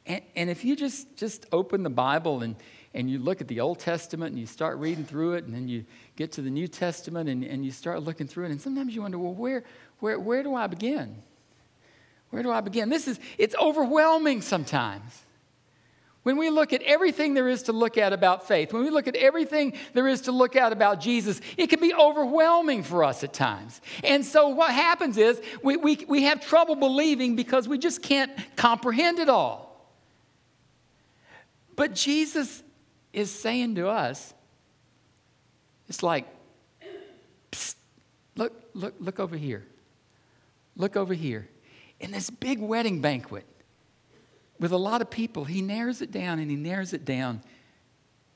And, 0.06 0.22
and, 0.36 0.50
if 0.50 0.64
you 0.64 0.76
just, 0.76 1.16
just 1.16 1.46
open 1.50 1.82
the 1.82 1.90
Bible 1.90 2.42
and, 2.42 2.56
and 2.92 3.10
you 3.10 3.18
look 3.18 3.40
at 3.40 3.48
the 3.48 3.60
Old 3.60 3.78
Testament 3.78 4.32
and 4.32 4.38
you 4.38 4.46
start 4.46 4.78
reading 4.78 5.04
through 5.04 5.34
it, 5.34 5.44
and 5.44 5.54
then 5.54 5.66
you 5.66 5.84
get 6.16 6.32
to 6.32 6.42
the 6.42 6.50
New 6.50 6.68
Testament 6.68 7.28
and, 7.28 7.42
and 7.42 7.64
you 7.64 7.70
start 7.70 8.02
looking 8.02 8.26
through 8.26 8.44
it, 8.44 8.50
and 8.50 8.60
sometimes 8.60 8.94
you 8.94 9.02
wonder, 9.02 9.18
well, 9.18 9.34
where, 9.34 9.64
where, 10.00 10.18
where 10.18 10.42
do 10.42 10.54
I 10.54 10.66
begin? 10.66 11.16
Where 12.30 12.42
do 12.42 12.50
I 12.50 12.60
begin? 12.60 12.88
This 12.88 13.08
is, 13.08 13.18
it's 13.38 13.54
overwhelming 13.54 14.42
sometimes. 14.42 15.22
When 16.24 16.38
we 16.38 16.48
look 16.48 16.72
at 16.72 16.82
everything 16.82 17.34
there 17.34 17.48
is 17.48 17.64
to 17.64 17.72
look 17.72 17.98
at 17.98 18.14
about 18.14 18.48
faith, 18.48 18.72
when 18.72 18.82
we 18.82 18.90
look 18.90 19.06
at 19.06 19.14
everything 19.14 19.74
there 19.92 20.08
is 20.08 20.22
to 20.22 20.32
look 20.32 20.56
at 20.56 20.72
about 20.72 20.98
Jesus, 20.98 21.40
it 21.58 21.68
can 21.68 21.80
be 21.80 21.92
overwhelming 21.94 22.82
for 22.82 23.04
us 23.04 23.22
at 23.22 23.34
times. 23.34 23.80
And 24.02 24.24
so 24.24 24.48
what 24.48 24.72
happens 24.72 25.18
is 25.18 25.40
we, 25.62 25.76
we, 25.76 26.04
we 26.08 26.22
have 26.22 26.40
trouble 26.40 26.76
believing 26.76 27.36
because 27.36 27.68
we 27.68 27.78
just 27.78 28.02
can't 28.02 28.32
comprehend 28.56 29.18
it 29.18 29.28
all. 29.28 29.63
But 31.76 31.94
Jesus 31.94 32.62
is 33.12 33.30
saying 33.30 33.76
to 33.76 33.88
us, 33.88 34.34
it's 35.88 36.02
like, 36.02 36.26
look, 38.36 38.52
look, 38.74 38.94
look 38.98 39.20
over 39.20 39.36
here. 39.36 39.64
Look 40.76 40.96
over 40.96 41.14
here. 41.14 41.48
In 42.00 42.10
this 42.10 42.30
big 42.30 42.60
wedding 42.60 43.00
banquet, 43.00 43.46
with 44.58 44.72
a 44.72 44.76
lot 44.76 45.00
of 45.02 45.10
people, 45.10 45.44
he 45.44 45.62
narrows 45.62 46.00
it 46.00 46.10
down 46.10 46.38
and 46.38 46.50
he 46.50 46.56
narrows 46.56 46.92
it 46.92 47.04
down 47.04 47.42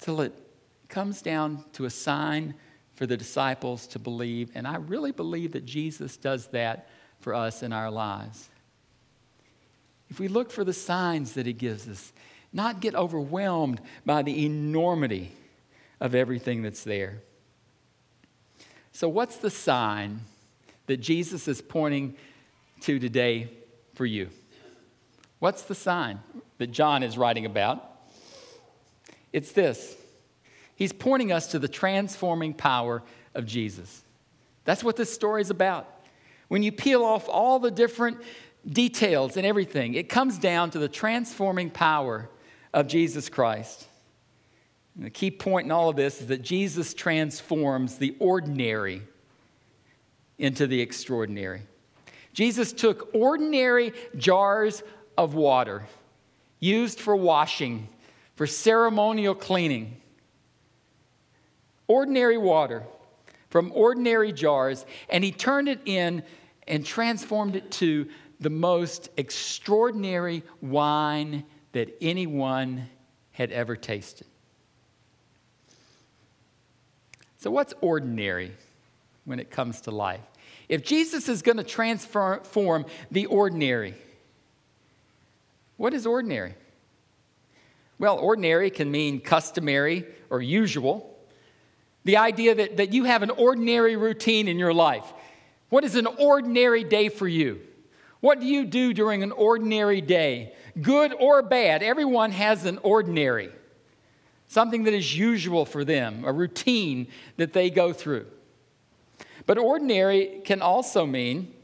till 0.00 0.20
it 0.20 0.32
comes 0.88 1.22
down 1.22 1.64
to 1.72 1.84
a 1.84 1.90
sign 1.90 2.54
for 2.94 3.06
the 3.06 3.16
disciples 3.16 3.86
to 3.88 3.98
believe. 3.98 4.50
And 4.54 4.66
I 4.66 4.76
really 4.76 5.12
believe 5.12 5.52
that 5.52 5.64
Jesus 5.64 6.16
does 6.16 6.48
that 6.48 6.88
for 7.20 7.34
us 7.34 7.62
in 7.62 7.72
our 7.72 7.90
lives. 7.90 8.48
If 10.08 10.18
we 10.18 10.28
look 10.28 10.50
for 10.50 10.64
the 10.64 10.72
signs 10.72 11.34
that 11.34 11.46
he 11.46 11.52
gives 11.52 11.88
us, 11.88 12.12
not 12.52 12.80
get 12.80 12.94
overwhelmed 12.94 13.80
by 14.06 14.22
the 14.22 14.44
enormity 14.46 15.32
of 16.00 16.14
everything 16.14 16.62
that's 16.62 16.84
there. 16.84 17.20
So, 18.92 19.08
what's 19.08 19.36
the 19.36 19.50
sign 19.50 20.20
that 20.86 20.98
Jesus 20.98 21.46
is 21.46 21.60
pointing 21.60 22.16
to 22.80 22.98
today 22.98 23.50
for 23.94 24.06
you? 24.06 24.30
What's 25.38 25.62
the 25.62 25.74
sign 25.74 26.20
that 26.58 26.72
John 26.72 27.02
is 27.02 27.16
writing 27.16 27.46
about? 27.46 27.84
It's 29.32 29.52
this 29.52 29.96
He's 30.74 30.92
pointing 30.92 31.32
us 31.32 31.48
to 31.48 31.58
the 31.58 31.68
transforming 31.68 32.54
power 32.54 33.02
of 33.34 33.46
Jesus. 33.46 34.02
That's 34.64 34.84
what 34.84 34.96
this 34.96 35.12
story 35.12 35.42
is 35.42 35.50
about. 35.50 35.88
When 36.48 36.62
you 36.62 36.72
peel 36.72 37.04
off 37.04 37.28
all 37.28 37.58
the 37.58 37.70
different 37.70 38.18
details 38.66 39.36
and 39.36 39.46
everything, 39.46 39.94
it 39.94 40.08
comes 40.08 40.38
down 40.38 40.70
to 40.70 40.78
the 40.78 40.88
transforming 40.88 41.70
power 41.70 42.28
of 42.72 42.86
Jesus 42.86 43.28
Christ. 43.28 43.86
And 44.96 45.04
the 45.04 45.10
key 45.10 45.30
point 45.30 45.66
in 45.66 45.70
all 45.70 45.88
of 45.88 45.96
this 45.96 46.20
is 46.20 46.26
that 46.28 46.42
Jesus 46.42 46.94
transforms 46.94 47.98
the 47.98 48.16
ordinary 48.18 49.02
into 50.38 50.66
the 50.66 50.80
extraordinary. 50.80 51.62
Jesus 52.32 52.72
took 52.72 53.12
ordinary 53.14 53.92
jars 54.16 54.82
of 55.16 55.34
water 55.34 55.84
used 56.60 57.00
for 57.00 57.16
washing, 57.16 57.88
for 58.36 58.46
ceremonial 58.46 59.34
cleaning. 59.34 59.96
Ordinary 61.86 62.38
water 62.38 62.84
from 63.50 63.72
ordinary 63.74 64.32
jars, 64.32 64.84
and 65.08 65.24
he 65.24 65.32
turned 65.32 65.68
it 65.68 65.80
in 65.86 66.22
and 66.66 66.84
transformed 66.84 67.56
it 67.56 67.70
to 67.70 68.06
the 68.40 68.50
most 68.50 69.08
extraordinary 69.16 70.42
wine 70.60 71.44
that 71.78 71.96
anyone 72.00 72.88
had 73.30 73.52
ever 73.52 73.76
tasted. 73.76 74.26
So, 77.38 77.52
what's 77.52 77.72
ordinary 77.80 78.50
when 79.24 79.38
it 79.38 79.48
comes 79.48 79.82
to 79.82 79.92
life? 79.92 80.22
If 80.68 80.82
Jesus 80.82 81.28
is 81.28 81.40
going 81.40 81.58
to 81.58 81.62
transform 81.62 82.84
the 83.12 83.26
ordinary, 83.26 83.94
what 85.76 85.94
is 85.94 86.04
ordinary? 86.04 86.54
Well, 88.00 88.18
ordinary 88.18 88.70
can 88.70 88.90
mean 88.90 89.20
customary 89.20 90.04
or 90.30 90.42
usual. 90.42 91.16
The 92.02 92.16
idea 92.16 92.56
that, 92.56 92.78
that 92.78 92.92
you 92.92 93.04
have 93.04 93.22
an 93.22 93.30
ordinary 93.30 93.94
routine 93.94 94.48
in 94.48 94.58
your 94.58 94.74
life. 94.74 95.04
What 95.68 95.84
is 95.84 95.94
an 95.94 96.08
ordinary 96.08 96.82
day 96.82 97.08
for 97.08 97.28
you? 97.28 97.60
What 98.18 98.40
do 98.40 98.46
you 98.46 98.64
do 98.64 98.92
during 98.92 99.22
an 99.22 99.30
ordinary 99.30 100.00
day? 100.00 100.54
Good 100.80 101.14
or 101.18 101.42
bad, 101.42 101.82
everyone 101.82 102.30
has 102.32 102.64
an 102.64 102.78
ordinary, 102.82 103.50
something 104.46 104.84
that 104.84 104.94
is 104.94 105.16
usual 105.16 105.64
for 105.64 105.84
them, 105.84 106.24
a 106.24 106.32
routine 106.32 107.08
that 107.36 107.52
they 107.52 107.70
go 107.70 107.92
through. 107.92 108.26
But 109.46 109.58
ordinary 109.58 110.40
can 110.44 110.60
also 110.60 111.06
mean 111.06 111.54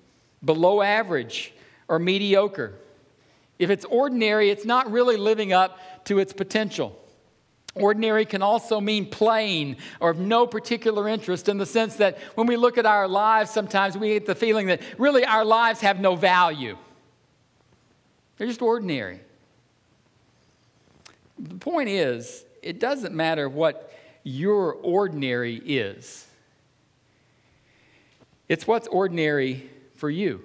below 0.44 0.80
average 0.80 1.52
or 1.86 1.98
mediocre. 1.98 2.74
If 3.58 3.70
it's 3.70 3.84
ordinary, 3.84 4.50
it's 4.50 4.64
not 4.64 4.90
really 4.90 5.16
living 5.16 5.52
up 5.52 6.04
to 6.06 6.18
its 6.18 6.32
potential. 6.32 6.98
Ordinary 7.74 8.24
can 8.24 8.42
also 8.42 8.80
mean 8.80 9.10
plain 9.10 9.76
or 10.00 10.10
of 10.10 10.18
no 10.18 10.46
particular 10.46 11.08
interest 11.08 11.48
in 11.48 11.58
the 11.58 11.66
sense 11.66 11.96
that 11.96 12.18
when 12.36 12.46
we 12.46 12.56
look 12.56 12.78
at 12.78 12.86
our 12.86 13.08
lives, 13.08 13.50
sometimes 13.50 13.98
we 13.98 14.14
get 14.14 14.26
the 14.26 14.34
feeling 14.34 14.68
that 14.68 14.80
really 14.96 15.24
our 15.24 15.44
lives 15.44 15.80
have 15.80 16.00
no 16.00 16.14
value. 16.14 16.76
They're 18.36 18.46
just 18.46 18.62
ordinary. 18.62 19.20
The 21.38 21.56
point 21.56 21.88
is, 21.88 22.44
it 22.62 22.80
doesn't 22.80 23.14
matter 23.14 23.48
what 23.48 23.92
your 24.22 24.74
ordinary 24.74 25.56
is, 25.56 26.26
it's 28.48 28.66
what's 28.66 28.88
ordinary 28.88 29.68
for 29.96 30.10
you. 30.10 30.42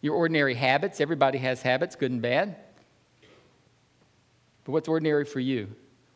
Your 0.00 0.14
ordinary 0.14 0.54
habits. 0.54 1.00
Everybody 1.00 1.38
has 1.38 1.62
habits, 1.62 1.96
good 1.96 2.10
and 2.10 2.20
bad. 2.20 2.56
But 4.64 4.72
what's 4.72 4.86
ordinary 4.86 5.24
for 5.24 5.40
you? 5.40 5.68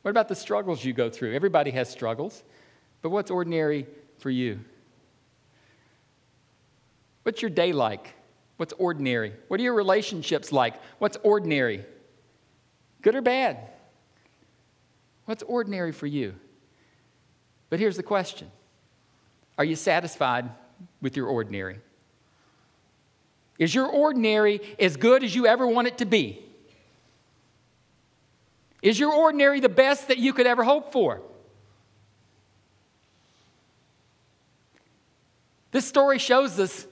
What 0.02 0.10
about 0.10 0.28
the 0.28 0.34
struggles 0.34 0.84
you 0.84 0.92
go 0.92 1.08
through? 1.08 1.34
Everybody 1.34 1.70
has 1.70 1.88
struggles, 1.88 2.42
but 3.00 3.10
what's 3.10 3.30
ordinary 3.30 3.86
for 4.18 4.30
you? 4.30 4.60
What's 7.22 7.40
your 7.40 7.50
day 7.50 7.72
like? 7.72 8.14
What's 8.58 8.74
ordinary? 8.74 9.32
What 9.46 9.60
are 9.60 9.62
your 9.62 9.74
relationships 9.74 10.52
like? 10.52 10.74
What's 10.98 11.16
ordinary? 11.22 11.86
Good 13.00 13.14
or 13.14 13.22
bad? 13.22 13.56
What's 15.24 15.44
ordinary 15.44 15.92
for 15.92 16.06
you? 16.06 16.34
But 17.70 17.78
here's 17.78 17.96
the 17.96 18.02
question 18.02 18.50
Are 19.56 19.64
you 19.64 19.76
satisfied 19.76 20.50
with 21.00 21.16
your 21.16 21.28
ordinary? 21.28 21.78
Is 23.60 23.74
your 23.74 23.86
ordinary 23.86 24.60
as 24.78 24.96
good 24.96 25.22
as 25.22 25.34
you 25.34 25.46
ever 25.46 25.66
want 25.66 25.86
it 25.86 25.98
to 25.98 26.04
be? 26.04 26.44
Is 28.82 28.98
your 28.98 29.12
ordinary 29.12 29.60
the 29.60 29.68
best 29.68 30.08
that 30.08 30.18
you 30.18 30.32
could 30.32 30.46
ever 30.46 30.64
hope 30.64 30.92
for? 30.92 31.20
This 35.70 35.86
story 35.86 36.18
shows 36.18 36.58
us 36.58 36.86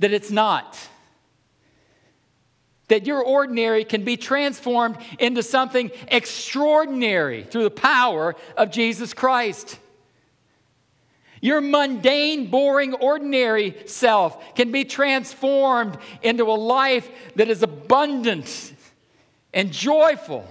that 0.00 0.12
it's 0.12 0.30
not. 0.30 0.76
That 2.88 3.06
your 3.06 3.22
ordinary 3.22 3.84
can 3.84 4.04
be 4.04 4.16
transformed 4.16 4.98
into 5.18 5.42
something 5.42 5.90
extraordinary 6.08 7.44
through 7.44 7.64
the 7.64 7.70
power 7.70 8.36
of 8.56 8.70
Jesus 8.70 9.14
Christ. 9.14 9.78
Your 11.40 11.60
mundane, 11.60 12.50
boring, 12.50 12.94
ordinary 12.94 13.76
self 13.86 14.54
can 14.54 14.72
be 14.72 14.84
transformed 14.84 15.98
into 16.22 16.44
a 16.44 16.56
life 16.56 17.08
that 17.36 17.48
is 17.48 17.62
abundant 17.62 18.74
and 19.52 19.70
joyful. 19.70 20.46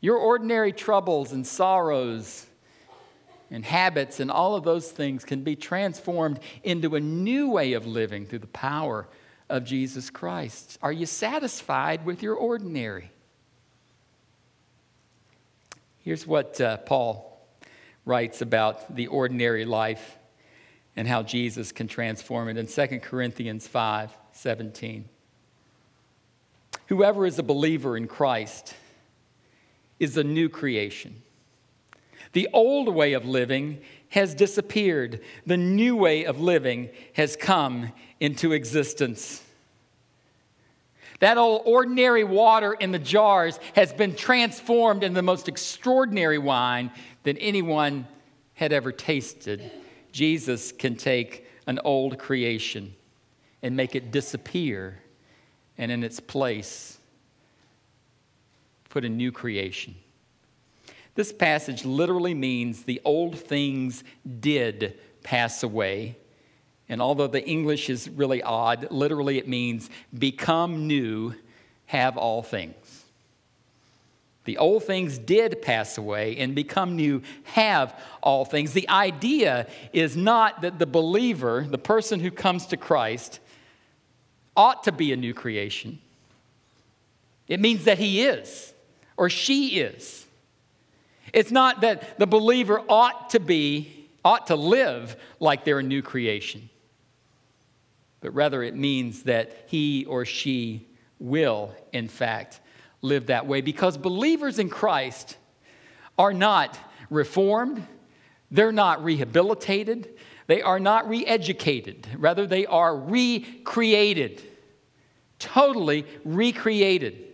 Your 0.00 0.16
ordinary 0.16 0.72
troubles 0.72 1.32
and 1.32 1.46
sorrows 1.46 2.46
and 3.50 3.64
habits 3.64 4.20
and 4.20 4.30
all 4.30 4.54
of 4.54 4.64
those 4.64 4.90
things 4.90 5.24
can 5.24 5.42
be 5.42 5.56
transformed 5.56 6.40
into 6.62 6.94
a 6.96 7.00
new 7.00 7.48
way 7.50 7.72
of 7.72 7.86
living 7.86 8.26
through 8.26 8.40
the 8.40 8.46
power 8.48 9.08
of 9.48 9.64
Jesus 9.64 10.10
Christ. 10.10 10.78
Are 10.82 10.92
you 10.92 11.06
satisfied 11.06 12.04
with 12.04 12.22
your 12.22 12.34
ordinary? 12.34 13.10
Here's 16.00 16.26
what 16.26 16.60
uh, 16.60 16.78
Paul 16.78 17.46
writes 18.04 18.40
about 18.40 18.94
the 18.94 19.06
ordinary 19.08 19.64
life 19.64 20.16
and 20.96 21.06
how 21.06 21.22
Jesus 21.22 21.72
can 21.72 21.86
transform 21.86 22.48
it 22.48 22.56
in 22.56 22.66
2 22.66 23.00
Corinthians 23.00 23.66
5 23.66 24.10
17. 24.32 25.08
Whoever 26.86 27.26
is 27.26 27.38
a 27.38 27.42
believer 27.42 27.96
in 27.96 28.06
Christ 28.06 28.74
is 30.00 30.16
a 30.16 30.24
new 30.24 30.48
creation. 30.48 31.22
The 32.32 32.48
old 32.52 32.88
way 32.94 33.14
of 33.14 33.24
living 33.24 33.80
has 34.10 34.34
disappeared, 34.34 35.20
the 35.46 35.56
new 35.56 35.96
way 35.96 36.24
of 36.24 36.40
living 36.40 36.90
has 37.14 37.36
come 37.36 37.92
into 38.20 38.52
existence. 38.52 39.42
That 41.20 41.36
old 41.36 41.62
ordinary 41.64 42.24
water 42.24 42.72
in 42.74 42.92
the 42.92 42.98
jars 42.98 43.58
has 43.74 43.92
been 43.92 44.14
transformed 44.14 45.02
into 45.02 45.16
the 45.16 45.22
most 45.22 45.48
extraordinary 45.48 46.38
wine 46.38 46.92
that 47.24 47.36
anyone 47.40 48.06
had 48.54 48.72
ever 48.72 48.92
tasted. 48.92 49.70
Jesus 50.12 50.72
can 50.72 50.96
take 50.96 51.46
an 51.66 51.80
old 51.84 52.18
creation 52.18 52.94
and 53.62 53.76
make 53.76 53.94
it 53.94 54.12
disappear, 54.12 55.00
and 55.76 55.90
in 55.90 56.04
its 56.04 56.20
place, 56.20 56.98
put 58.88 59.04
a 59.04 59.08
new 59.08 59.32
creation. 59.32 59.94
This 61.18 61.32
passage 61.32 61.84
literally 61.84 62.32
means 62.32 62.84
the 62.84 63.00
old 63.04 63.36
things 63.36 64.04
did 64.38 64.96
pass 65.24 65.64
away. 65.64 66.16
And 66.88 67.02
although 67.02 67.26
the 67.26 67.44
English 67.44 67.90
is 67.90 68.08
really 68.08 68.40
odd, 68.40 68.92
literally 68.92 69.36
it 69.36 69.48
means 69.48 69.90
become 70.16 70.86
new, 70.86 71.34
have 71.86 72.16
all 72.16 72.44
things. 72.44 73.04
The 74.44 74.58
old 74.58 74.84
things 74.84 75.18
did 75.18 75.60
pass 75.60 75.98
away 75.98 76.36
and 76.36 76.54
become 76.54 76.94
new, 76.94 77.22
have 77.42 78.00
all 78.22 78.44
things. 78.44 78.72
The 78.72 78.88
idea 78.88 79.66
is 79.92 80.16
not 80.16 80.60
that 80.60 80.78
the 80.78 80.86
believer, 80.86 81.66
the 81.68 81.78
person 81.78 82.20
who 82.20 82.30
comes 82.30 82.66
to 82.66 82.76
Christ, 82.76 83.40
ought 84.56 84.84
to 84.84 84.92
be 84.92 85.12
a 85.12 85.16
new 85.16 85.34
creation. 85.34 85.98
It 87.48 87.58
means 87.58 87.86
that 87.86 87.98
he 87.98 88.22
is 88.22 88.72
or 89.16 89.28
she 89.28 89.80
is. 89.80 90.26
It's 91.32 91.50
not 91.50 91.82
that 91.82 92.18
the 92.18 92.26
believer 92.26 92.82
ought 92.88 93.30
to 93.30 93.40
be, 93.40 94.08
ought 94.24 94.48
to 94.48 94.56
live 94.56 95.16
like 95.40 95.64
they're 95.64 95.78
a 95.78 95.82
new 95.82 96.02
creation, 96.02 96.68
but 98.20 98.34
rather 98.34 98.62
it 98.62 98.74
means 98.74 99.24
that 99.24 99.64
he 99.66 100.04
or 100.06 100.24
she 100.24 100.86
will, 101.18 101.74
in 101.92 102.08
fact, 102.08 102.60
live 103.02 103.26
that 103.26 103.46
way 103.46 103.60
because 103.60 103.96
believers 103.96 104.58
in 104.58 104.68
Christ 104.68 105.36
are 106.18 106.32
not 106.32 106.78
reformed, 107.10 107.86
they're 108.50 108.72
not 108.72 109.04
rehabilitated, 109.04 110.08
they 110.46 110.62
are 110.62 110.80
not 110.80 111.08
re 111.08 111.24
educated. 111.26 112.08
Rather, 112.16 112.46
they 112.46 112.66
are 112.66 112.96
recreated, 112.96 114.42
totally 115.38 116.06
recreated. 116.24 117.24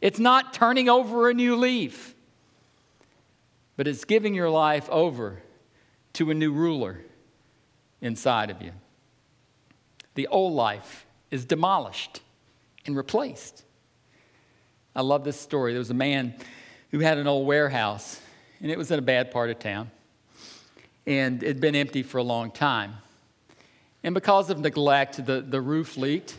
It's 0.00 0.18
not 0.18 0.52
turning 0.52 0.88
over 0.88 1.30
a 1.30 1.34
new 1.34 1.56
leaf, 1.56 2.14
but 3.78 3.86
it's 3.86 4.04
giving 4.04 4.34
your 4.34 4.50
life 4.50 4.90
over 4.90 5.40
to 6.12 6.32
a 6.32 6.34
new 6.34 6.52
ruler 6.52 6.98
inside 8.00 8.50
of 8.50 8.60
you. 8.60 8.72
The 10.16 10.26
old 10.26 10.52
life 10.52 11.06
is 11.30 11.44
demolished 11.44 12.20
and 12.84 12.96
replaced. 12.96 13.62
I 14.96 15.02
love 15.02 15.22
this 15.22 15.38
story. 15.38 15.72
There 15.72 15.78
was 15.78 15.90
a 15.90 15.94
man 15.94 16.34
who 16.90 16.98
had 16.98 17.18
an 17.18 17.28
old 17.28 17.46
warehouse, 17.46 18.20
and 18.60 18.68
it 18.68 18.76
was 18.76 18.90
in 18.90 18.98
a 18.98 19.02
bad 19.02 19.30
part 19.30 19.48
of 19.48 19.60
town, 19.60 19.92
and 21.06 21.40
it 21.40 21.46
had 21.46 21.60
been 21.60 21.76
empty 21.76 22.02
for 22.02 22.18
a 22.18 22.24
long 22.24 22.50
time. 22.50 22.94
And 24.02 24.12
because 24.12 24.50
of 24.50 24.58
neglect, 24.58 25.24
the, 25.24 25.40
the 25.40 25.60
roof 25.60 25.96
leaked 25.96 26.36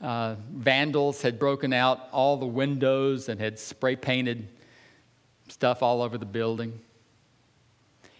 uh, 0.00 0.36
vandals 0.50 1.20
had 1.20 1.38
broken 1.38 1.74
out 1.74 2.08
all 2.12 2.38
the 2.38 2.46
windows 2.46 3.28
and 3.28 3.38
had 3.38 3.58
spray 3.58 3.96
painted 3.96 4.48
stuff 5.52 5.82
all 5.82 6.02
over 6.02 6.18
the 6.18 6.26
building. 6.26 6.80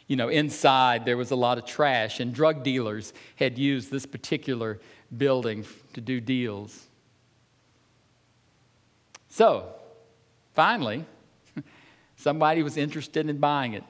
You 0.06 0.16
know, 0.16 0.28
inside 0.28 1.04
there 1.04 1.16
was 1.16 1.30
a 1.30 1.36
lot 1.36 1.58
of 1.58 1.66
trash, 1.66 2.20
and 2.20 2.34
drug 2.34 2.62
dealers 2.62 3.12
had 3.36 3.58
used 3.58 3.90
this 3.90 4.06
particular 4.06 4.80
building 5.16 5.64
to 5.92 6.00
do 6.00 6.20
deals. 6.20 6.86
So, 9.28 9.68
finally, 10.54 11.04
somebody 12.16 12.62
was 12.62 12.76
interested 12.76 13.28
in 13.28 13.38
buying 13.38 13.74
it. 13.74 13.84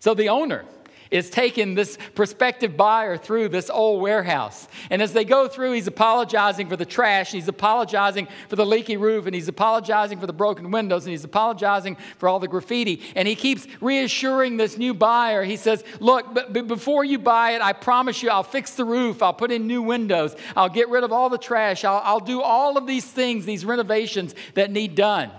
So 0.00 0.14
the 0.14 0.28
owner 0.28 0.64
is 1.10 1.28
taking 1.28 1.74
this 1.74 1.98
prospective 2.14 2.76
buyer 2.76 3.16
through 3.16 3.48
this 3.48 3.68
old 3.68 4.00
warehouse. 4.00 4.68
And 4.90 5.02
as 5.02 5.12
they 5.12 5.24
go 5.24 5.48
through, 5.48 5.72
he's 5.72 5.86
apologizing 5.86 6.68
for 6.68 6.76
the 6.76 6.84
trash, 6.84 7.32
he's 7.32 7.48
apologizing 7.48 8.28
for 8.48 8.56
the 8.56 8.66
leaky 8.66 8.96
roof, 8.96 9.26
and 9.26 9.34
he's 9.34 9.48
apologizing 9.48 10.20
for 10.20 10.26
the 10.26 10.32
broken 10.32 10.70
windows, 10.70 11.04
and 11.04 11.10
he's 11.10 11.24
apologizing 11.24 11.96
for 12.18 12.28
all 12.28 12.38
the 12.38 12.48
graffiti. 12.48 13.02
And 13.16 13.26
he 13.26 13.34
keeps 13.34 13.66
reassuring 13.80 14.56
this 14.56 14.78
new 14.78 14.94
buyer. 14.94 15.42
He 15.42 15.56
says, 15.56 15.84
Look, 15.98 16.32
but 16.34 16.52
before 16.66 17.04
you 17.04 17.18
buy 17.18 17.52
it, 17.52 17.62
I 17.62 17.72
promise 17.72 18.22
you 18.22 18.30
I'll 18.30 18.42
fix 18.42 18.74
the 18.74 18.84
roof, 18.84 19.22
I'll 19.22 19.32
put 19.32 19.50
in 19.50 19.66
new 19.66 19.82
windows, 19.82 20.36
I'll 20.56 20.68
get 20.68 20.88
rid 20.88 21.04
of 21.04 21.12
all 21.12 21.28
the 21.28 21.38
trash, 21.38 21.84
I'll, 21.84 22.02
I'll 22.04 22.20
do 22.20 22.40
all 22.40 22.76
of 22.76 22.86
these 22.86 23.04
things, 23.04 23.44
these 23.44 23.64
renovations 23.64 24.34
that 24.54 24.70
need 24.70 24.94
done. 24.94 25.30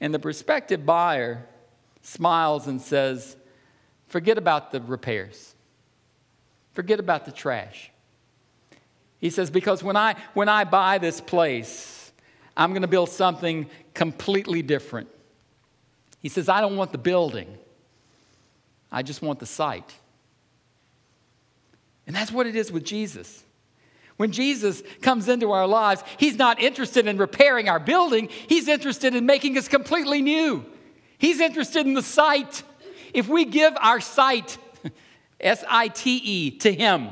And 0.00 0.12
the 0.12 0.18
prospective 0.18 0.84
buyer 0.84 1.46
smiles 2.06 2.66
and 2.66 2.80
says, 2.80 3.36
Forget 4.06 4.38
about 4.38 4.70
the 4.70 4.80
repairs, 4.80 5.54
forget 6.72 7.00
about 7.00 7.24
the 7.24 7.32
trash. 7.32 7.90
He 9.18 9.30
says, 9.30 9.50
Because 9.50 9.82
when 9.82 9.96
I, 9.96 10.14
when 10.34 10.48
I 10.48 10.64
buy 10.64 10.98
this 10.98 11.20
place, 11.20 12.12
I'm 12.56 12.70
going 12.70 12.82
to 12.82 12.88
build 12.88 13.10
something 13.10 13.68
completely 13.92 14.62
different. 14.62 15.08
He 16.22 16.28
says, 16.28 16.48
I 16.48 16.60
don't 16.60 16.76
want 16.76 16.92
the 16.92 16.98
building, 16.98 17.58
I 18.90 19.02
just 19.02 19.22
want 19.22 19.40
the 19.40 19.46
site. 19.46 19.94
And 22.06 22.14
that's 22.14 22.30
what 22.30 22.46
it 22.46 22.54
is 22.54 22.70
with 22.70 22.84
Jesus. 22.84 23.42
When 24.16 24.30
Jesus 24.30 24.82
comes 25.02 25.28
into 25.28 25.50
our 25.50 25.66
lives, 25.66 26.04
he's 26.18 26.36
not 26.36 26.60
interested 26.62 27.08
in 27.08 27.18
repairing 27.18 27.68
our 27.68 27.80
building, 27.80 28.28
he's 28.48 28.68
interested 28.68 29.14
in 29.14 29.26
making 29.26 29.58
us 29.58 29.66
completely 29.66 30.22
new. 30.22 30.64
He's 31.18 31.40
interested 31.40 31.86
in 31.86 31.94
the 31.94 32.02
site. 32.02 32.62
If 33.14 33.28
we 33.28 33.44
give 33.44 33.74
our 33.80 34.00
site 34.00 34.58
S 35.40 35.64
I 35.68 35.88
T 35.88 36.16
E, 36.16 36.50
to 36.58 36.72
Him. 36.72 37.08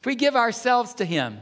If 0.00 0.06
we 0.06 0.14
give 0.14 0.36
ourselves 0.36 0.94
to 0.94 1.04
Him, 1.04 1.38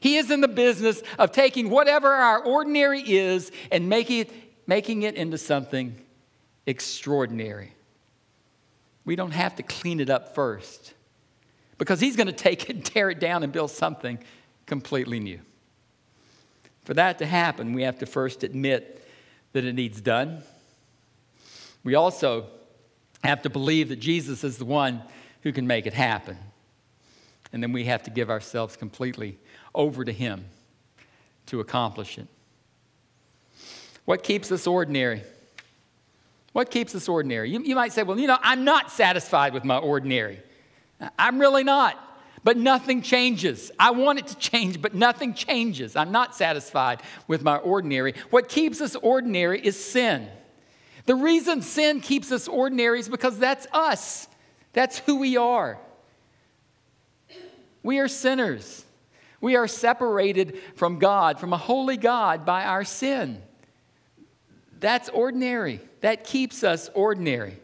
He 0.00 0.16
is 0.16 0.30
in 0.30 0.40
the 0.40 0.48
business 0.48 1.02
of 1.18 1.32
taking 1.32 1.70
whatever 1.70 2.08
our 2.08 2.42
ordinary 2.42 3.00
is 3.00 3.50
and 3.70 3.88
making 3.88 4.20
it, 4.20 4.32
making 4.66 5.02
it 5.02 5.14
into 5.14 5.38
something 5.38 5.96
extraordinary. 6.66 7.74
We 9.04 9.16
don't 9.16 9.32
have 9.32 9.56
to 9.56 9.62
clean 9.62 10.00
it 10.00 10.10
up 10.10 10.34
first 10.34 10.94
because 11.76 12.00
He's 12.00 12.16
going 12.16 12.26
to 12.28 12.32
take 12.32 12.68
it, 12.70 12.84
tear 12.84 13.10
it 13.10 13.20
down, 13.20 13.42
and 13.42 13.52
build 13.52 13.70
something 13.70 14.18
completely 14.66 15.20
new. 15.20 15.40
For 16.84 16.94
that 16.94 17.18
to 17.18 17.26
happen, 17.26 17.74
we 17.74 17.82
have 17.82 17.98
to 17.98 18.06
first 18.06 18.42
admit 18.42 19.06
that 19.52 19.64
it 19.64 19.74
needs 19.74 20.00
done. 20.00 20.42
We 21.88 21.94
also 21.94 22.44
have 23.24 23.40
to 23.40 23.48
believe 23.48 23.88
that 23.88 23.98
Jesus 23.98 24.44
is 24.44 24.58
the 24.58 24.66
one 24.66 25.02
who 25.42 25.52
can 25.52 25.66
make 25.66 25.86
it 25.86 25.94
happen. 25.94 26.36
And 27.50 27.62
then 27.62 27.72
we 27.72 27.84
have 27.84 28.02
to 28.02 28.10
give 28.10 28.28
ourselves 28.28 28.76
completely 28.76 29.38
over 29.74 30.04
to 30.04 30.12
Him 30.12 30.44
to 31.46 31.60
accomplish 31.60 32.18
it. 32.18 32.26
What 34.04 34.22
keeps 34.22 34.52
us 34.52 34.66
ordinary? 34.66 35.22
What 36.52 36.70
keeps 36.70 36.94
us 36.94 37.08
ordinary? 37.08 37.50
You, 37.50 37.62
you 37.62 37.74
might 37.74 37.94
say, 37.94 38.02
well, 38.02 38.18
you 38.18 38.26
know, 38.26 38.36
I'm 38.42 38.64
not 38.64 38.92
satisfied 38.92 39.54
with 39.54 39.64
my 39.64 39.78
ordinary. 39.78 40.42
I'm 41.18 41.38
really 41.38 41.64
not. 41.64 41.98
But 42.44 42.58
nothing 42.58 43.00
changes. 43.00 43.70
I 43.78 43.92
want 43.92 44.18
it 44.18 44.26
to 44.26 44.36
change, 44.36 44.82
but 44.82 44.92
nothing 44.92 45.32
changes. 45.32 45.96
I'm 45.96 46.12
not 46.12 46.34
satisfied 46.34 47.00
with 47.28 47.42
my 47.42 47.56
ordinary. 47.56 48.12
What 48.28 48.50
keeps 48.50 48.82
us 48.82 48.94
ordinary 48.94 49.58
is 49.58 49.82
sin. 49.82 50.28
The 51.08 51.14
reason 51.14 51.62
sin 51.62 52.02
keeps 52.02 52.30
us 52.32 52.48
ordinary 52.48 53.00
is 53.00 53.08
because 53.08 53.38
that's 53.38 53.66
us, 53.72 54.28
that's 54.74 54.98
who 54.98 55.16
we 55.16 55.38
are. 55.38 55.78
We 57.82 57.98
are 57.98 58.08
sinners. 58.08 58.84
We 59.40 59.56
are 59.56 59.66
separated 59.66 60.60
from 60.74 60.98
God, 60.98 61.40
from 61.40 61.54
a 61.54 61.56
holy 61.56 61.96
God, 61.96 62.44
by 62.44 62.64
our 62.64 62.84
sin. 62.84 63.40
That's 64.80 65.08
ordinary. 65.08 65.80
That 66.02 66.24
keeps 66.24 66.62
us 66.62 66.90
ordinary. 66.92 67.56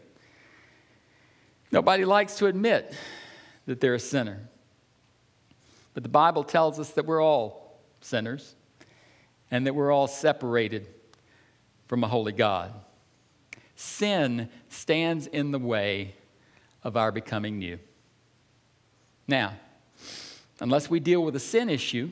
Nobody 1.71 2.03
likes 2.03 2.37
to 2.37 2.47
admit 2.47 2.95
that 3.67 3.79
they're 3.79 3.93
a 3.93 3.99
sinner. 3.99 4.39
But 5.93 6.01
the 6.01 6.09
Bible 6.09 6.43
tells 6.43 6.79
us 6.79 6.89
that 6.93 7.05
we're 7.05 7.21
all 7.21 7.77
sinners 8.01 8.55
and 9.51 9.67
that 9.67 9.75
we're 9.75 9.91
all 9.91 10.07
separated 10.07 10.87
from 11.87 12.03
a 12.03 12.07
holy 12.07 12.31
God. 12.31 12.73
Sin 13.75 14.49
stands 14.69 15.27
in 15.27 15.51
the 15.51 15.59
way 15.59 16.15
of 16.83 16.95
our 16.95 17.11
becoming 17.11 17.59
new. 17.59 17.79
Now, 19.27 19.53
unless 20.59 20.89
we 20.89 20.99
deal 20.99 21.23
with 21.23 21.35
a 21.35 21.39
sin 21.39 21.69
issue, 21.69 22.11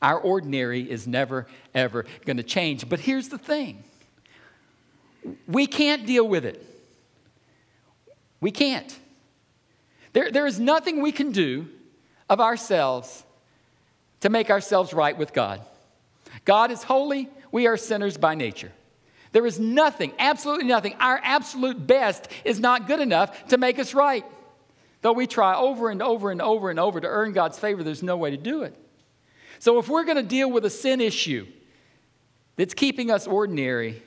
our 0.00 0.18
ordinary 0.18 0.88
is 0.90 1.06
never, 1.06 1.46
ever 1.74 2.04
going 2.24 2.36
to 2.36 2.42
change. 2.42 2.88
But 2.88 3.00
here's 3.00 3.28
the 3.28 3.38
thing 3.38 3.82
we 5.46 5.66
can't 5.66 6.04
deal 6.04 6.26
with 6.26 6.44
it. 6.44 6.64
We 8.40 8.50
can't. 8.50 8.98
There, 10.12 10.30
there 10.30 10.46
is 10.46 10.58
nothing 10.58 11.00
we 11.00 11.12
can 11.12 11.32
do 11.32 11.68
of 12.28 12.40
ourselves 12.40 13.24
to 14.20 14.28
make 14.28 14.50
ourselves 14.50 14.92
right 14.92 15.16
with 15.16 15.32
God. 15.32 15.60
God 16.44 16.70
is 16.70 16.82
holy, 16.82 17.28
we 17.50 17.66
are 17.66 17.76
sinners 17.76 18.16
by 18.16 18.34
nature. 18.34 18.72
There 19.32 19.46
is 19.46 19.58
nothing, 19.58 20.12
absolutely 20.18 20.66
nothing. 20.66 20.94
Our 21.00 21.18
absolute 21.22 21.86
best 21.86 22.28
is 22.44 22.60
not 22.60 22.86
good 22.86 23.00
enough 23.00 23.48
to 23.48 23.58
make 23.58 23.78
us 23.78 23.94
right. 23.94 24.24
Though 25.00 25.12
we 25.12 25.26
try 25.26 25.56
over 25.56 25.90
and 25.90 26.02
over 26.02 26.30
and 26.30 26.40
over 26.40 26.70
and 26.70 26.78
over 26.78 27.00
to 27.00 27.08
earn 27.08 27.32
God's 27.32 27.58
favor, 27.58 27.82
there's 27.82 28.02
no 28.02 28.16
way 28.16 28.30
to 28.30 28.36
do 28.36 28.62
it. 28.62 28.76
So 29.58 29.78
if 29.78 29.88
we're 29.88 30.04
going 30.04 30.16
to 30.16 30.22
deal 30.22 30.50
with 30.50 30.64
a 30.64 30.70
sin 30.70 31.00
issue 31.00 31.46
that's 32.56 32.74
keeping 32.74 33.10
us 33.10 33.26
ordinary, 33.26 34.02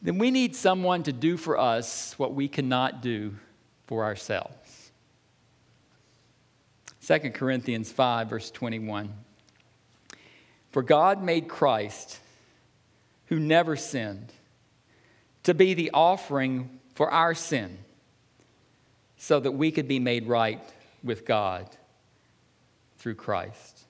then 0.00 0.18
we 0.18 0.30
need 0.30 0.56
someone 0.56 1.02
to 1.04 1.12
do 1.12 1.36
for 1.36 1.58
us 1.58 2.18
what 2.18 2.34
we 2.34 2.48
cannot 2.48 3.02
do 3.02 3.34
for 3.86 4.04
ourselves. 4.04 4.90
2 7.06 7.18
Corinthians 7.30 7.92
5, 7.92 8.30
verse 8.30 8.50
21. 8.50 9.12
For 10.70 10.82
God 10.82 11.22
made 11.22 11.48
Christ 11.48 12.18
who 13.26 13.38
never 13.38 13.76
sinned, 13.76 14.32
to 15.42 15.54
be 15.54 15.74
the 15.74 15.90
offering 15.92 16.80
for 16.94 17.10
our 17.10 17.34
sin, 17.34 17.78
so 19.16 19.40
that 19.40 19.52
we 19.52 19.70
could 19.70 19.88
be 19.88 19.98
made 19.98 20.26
right 20.26 20.62
with 21.02 21.24
God 21.24 21.68
through 22.98 23.14
Christ. 23.14 23.84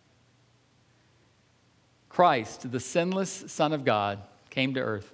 Christ, 2.09 2.70
the 2.70 2.81
sinless 2.81 3.44
Son 3.49 3.73
of 3.73 3.85
God, 3.85 4.20
came 4.51 4.75
to 4.75 4.81
earth 4.81 5.12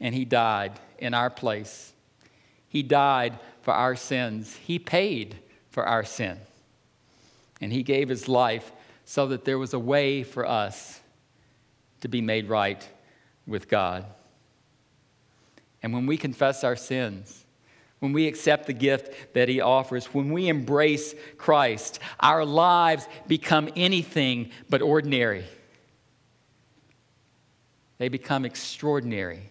and 0.00 0.14
he 0.14 0.24
died 0.24 0.72
in 0.98 1.14
our 1.14 1.30
place. 1.30 1.92
He 2.68 2.82
died 2.82 3.38
for 3.62 3.72
our 3.72 3.96
sins. 3.96 4.56
He 4.56 4.78
paid 4.78 5.36
for 5.70 5.86
our 5.86 6.04
sin. 6.04 6.38
And 7.60 7.72
he 7.72 7.82
gave 7.82 8.08
his 8.08 8.28
life 8.28 8.72
so 9.04 9.28
that 9.28 9.44
there 9.44 9.58
was 9.58 9.72
a 9.72 9.78
way 9.78 10.22
for 10.22 10.44
us 10.44 11.00
to 12.00 12.08
be 12.08 12.20
made 12.20 12.48
right 12.48 12.86
with 13.46 13.68
God. 13.68 14.04
And 15.82 15.92
when 15.92 16.06
we 16.06 16.16
confess 16.16 16.64
our 16.64 16.76
sins, 16.76 17.44
when 18.00 18.12
we 18.12 18.26
accept 18.26 18.66
the 18.66 18.72
gift 18.72 19.34
that 19.34 19.48
He 19.48 19.60
offers, 19.60 20.06
when 20.06 20.32
we 20.32 20.48
embrace 20.48 21.14
Christ, 21.38 21.98
our 22.20 22.44
lives 22.44 23.06
become 23.26 23.68
anything 23.76 24.50
but 24.68 24.82
ordinary. 24.82 25.44
They 27.98 28.08
become 28.08 28.44
extraordinary 28.44 29.50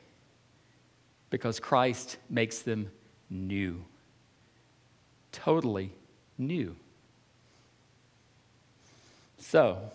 because 1.29 1.59
Christ 1.59 2.17
makes 2.29 2.59
them 2.59 2.91
new. 3.29 3.83
Totally 5.31 5.91
new. 6.37 6.75
So, 9.37 9.91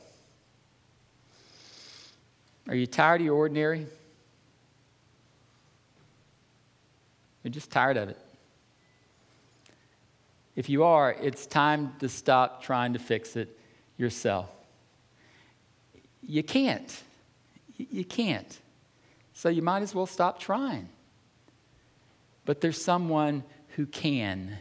are 2.68 2.74
you 2.74 2.86
tired 2.86 3.20
of 3.20 3.24
your 3.24 3.36
ordinary? 3.36 3.86
You're 7.42 7.52
just 7.52 7.70
tired 7.70 7.96
of 7.96 8.10
it. 8.10 8.18
If 10.56 10.68
you 10.68 10.84
are, 10.84 11.12
it's 11.12 11.46
time 11.46 11.94
to 12.00 12.08
stop 12.08 12.62
trying 12.62 12.92
to 12.92 12.98
fix 12.98 13.36
it 13.36 13.58
yourself. 13.96 14.50
You 16.22 16.42
can't. 16.42 17.02
You 17.76 18.04
can't. 18.04 18.58
So 19.32 19.48
you 19.48 19.62
might 19.62 19.82
as 19.82 19.94
well 19.94 20.06
stop 20.06 20.38
trying. 20.38 20.88
But 22.44 22.60
there's 22.60 22.82
someone 22.82 23.42
who 23.76 23.86
can. 23.86 24.58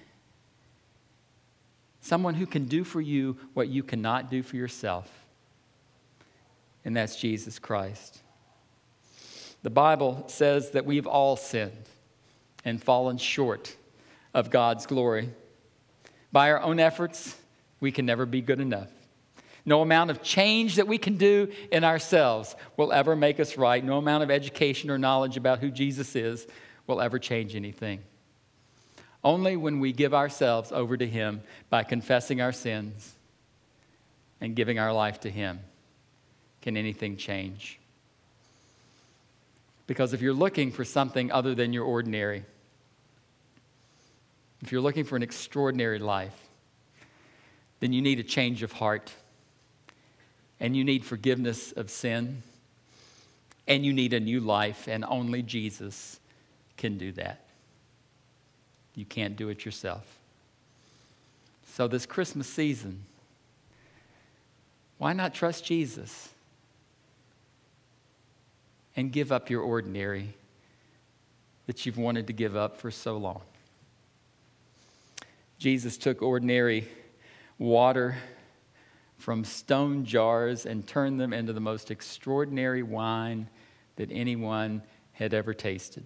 Someone 2.01 2.35
who 2.35 2.45
can 2.45 2.65
do 2.65 2.83
for 2.83 3.01
you 3.01 3.37
what 3.53 3.67
you 3.67 3.83
cannot 3.83 4.31
do 4.31 4.41
for 4.41 4.55
yourself 4.55 5.18
and 6.85 6.95
that's 6.95 7.15
Jesus 7.15 7.59
Christ. 7.59 8.21
The 9.61 9.69
Bible 9.69 10.23
says 10.27 10.71
that 10.71 10.85
we've 10.85 11.07
all 11.07 11.35
sinned 11.35 11.89
and 12.63 12.81
fallen 12.81 13.17
short 13.17 13.75
of 14.33 14.49
God's 14.49 14.85
glory. 14.85 15.29
By 16.31 16.51
our 16.51 16.61
own 16.61 16.79
efforts, 16.79 17.35
we 17.79 17.91
can 17.91 18.05
never 18.05 18.25
be 18.25 18.41
good 18.41 18.59
enough. 18.59 18.89
No 19.65 19.81
amount 19.81 20.09
of 20.11 20.23
change 20.23 20.75
that 20.75 20.87
we 20.87 20.97
can 20.97 21.17
do 21.17 21.51
in 21.71 21.83
ourselves 21.83 22.55
will 22.77 22.93
ever 22.93 23.15
make 23.15 23.39
us 23.39 23.57
right. 23.57 23.83
No 23.83 23.97
amount 23.97 24.23
of 24.23 24.31
education 24.31 24.89
or 24.89 24.97
knowledge 24.97 25.37
about 25.37 25.59
who 25.59 25.69
Jesus 25.69 26.15
is 26.15 26.47
will 26.87 27.01
ever 27.01 27.19
change 27.19 27.55
anything. 27.55 28.01
Only 29.23 29.57
when 29.57 29.79
we 29.79 29.91
give 29.91 30.13
ourselves 30.13 30.71
over 30.71 30.95
to 30.95 31.05
Him 31.05 31.41
by 31.69 31.83
confessing 31.83 32.39
our 32.39 32.53
sins 32.53 33.15
and 34.39 34.55
giving 34.55 34.79
our 34.79 34.93
life 34.93 35.19
to 35.21 35.29
Him 35.29 35.59
can 36.61 36.77
anything 36.77 37.17
change. 37.17 37.79
Because 39.87 40.13
if 40.13 40.21
you're 40.21 40.33
looking 40.33 40.71
for 40.71 40.85
something 40.85 41.31
other 41.31 41.55
than 41.55 41.73
your 41.73 41.83
ordinary, 41.83 42.43
if 44.61 44.71
you're 44.71 44.81
looking 44.81 45.03
for 45.03 45.15
an 45.15 45.23
extraordinary 45.23 45.99
life, 45.99 46.35
then 47.79 47.93
you 47.93 48.01
need 48.01 48.19
a 48.19 48.23
change 48.23 48.61
of 48.61 48.73
heart, 48.73 49.11
and 50.59 50.75
you 50.75 50.83
need 50.83 51.05
forgiveness 51.05 51.71
of 51.71 51.89
sin, 51.89 52.43
and 53.67 53.85
you 53.85 53.93
need 53.93 54.13
a 54.13 54.19
new 54.19 54.41
life, 54.41 54.87
and 54.87 55.05
only 55.05 55.41
Jesus 55.41 56.19
can 56.75 56.97
do 56.97 57.11
that. 57.13 57.45
You 58.95 59.05
can't 59.05 59.35
do 59.35 59.49
it 59.49 59.63
yourself. 59.63 60.03
So, 61.73 61.87
this 61.87 62.05
Christmas 62.05 62.47
season, 62.47 63.05
why 64.97 65.13
not 65.13 65.33
trust 65.33 65.63
Jesus? 65.63 66.29
And 68.99 69.13
give 69.13 69.31
up 69.31 69.49
your 69.49 69.61
ordinary 69.61 70.33
that 71.67 71.85
you've 71.85 71.97
wanted 71.97 72.27
to 72.27 72.33
give 72.33 72.57
up 72.57 72.75
for 72.75 72.91
so 72.91 73.15
long. 73.15 73.41
Jesus 75.57 75.97
took 75.97 76.21
ordinary 76.21 76.85
water 77.57 78.17
from 79.17 79.45
stone 79.45 80.03
jars 80.03 80.65
and 80.65 80.85
turned 80.85 81.17
them 81.17 81.31
into 81.31 81.53
the 81.53 81.61
most 81.61 81.91
extraordinary 81.91 82.83
wine 82.83 83.47
that 83.95 84.11
anyone 84.11 84.81
had 85.13 85.33
ever 85.33 85.53
tasted. 85.53 86.05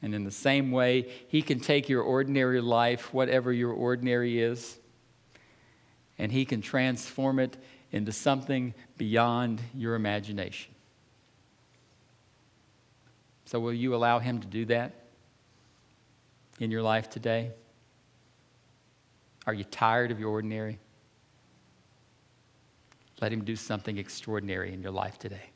And 0.00 0.14
in 0.14 0.24
the 0.24 0.30
same 0.30 0.70
way, 0.70 1.10
He 1.28 1.42
can 1.42 1.60
take 1.60 1.86
your 1.86 2.00
ordinary 2.00 2.62
life, 2.62 3.12
whatever 3.12 3.52
your 3.52 3.72
ordinary 3.72 4.40
is, 4.40 4.78
and 6.16 6.32
He 6.32 6.46
can 6.46 6.62
transform 6.62 7.38
it 7.38 7.58
into 7.92 8.10
something 8.10 8.72
beyond 8.96 9.60
your 9.74 9.96
imagination. 9.96 10.74
So, 13.50 13.58
will 13.58 13.72
you 13.72 13.96
allow 13.96 14.20
Him 14.20 14.38
to 14.38 14.46
do 14.46 14.64
that 14.66 14.94
in 16.60 16.70
your 16.70 16.82
life 16.82 17.10
today? 17.10 17.50
Are 19.44 19.52
you 19.52 19.64
tired 19.64 20.12
of 20.12 20.20
your 20.20 20.28
ordinary? 20.28 20.78
Let 23.20 23.32
Him 23.32 23.42
do 23.42 23.56
something 23.56 23.98
extraordinary 23.98 24.72
in 24.72 24.82
your 24.82 24.92
life 24.92 25.18
today. 25.18 25.50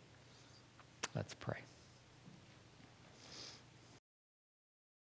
Let's 1.15 1.35
pray. 1.35 1.59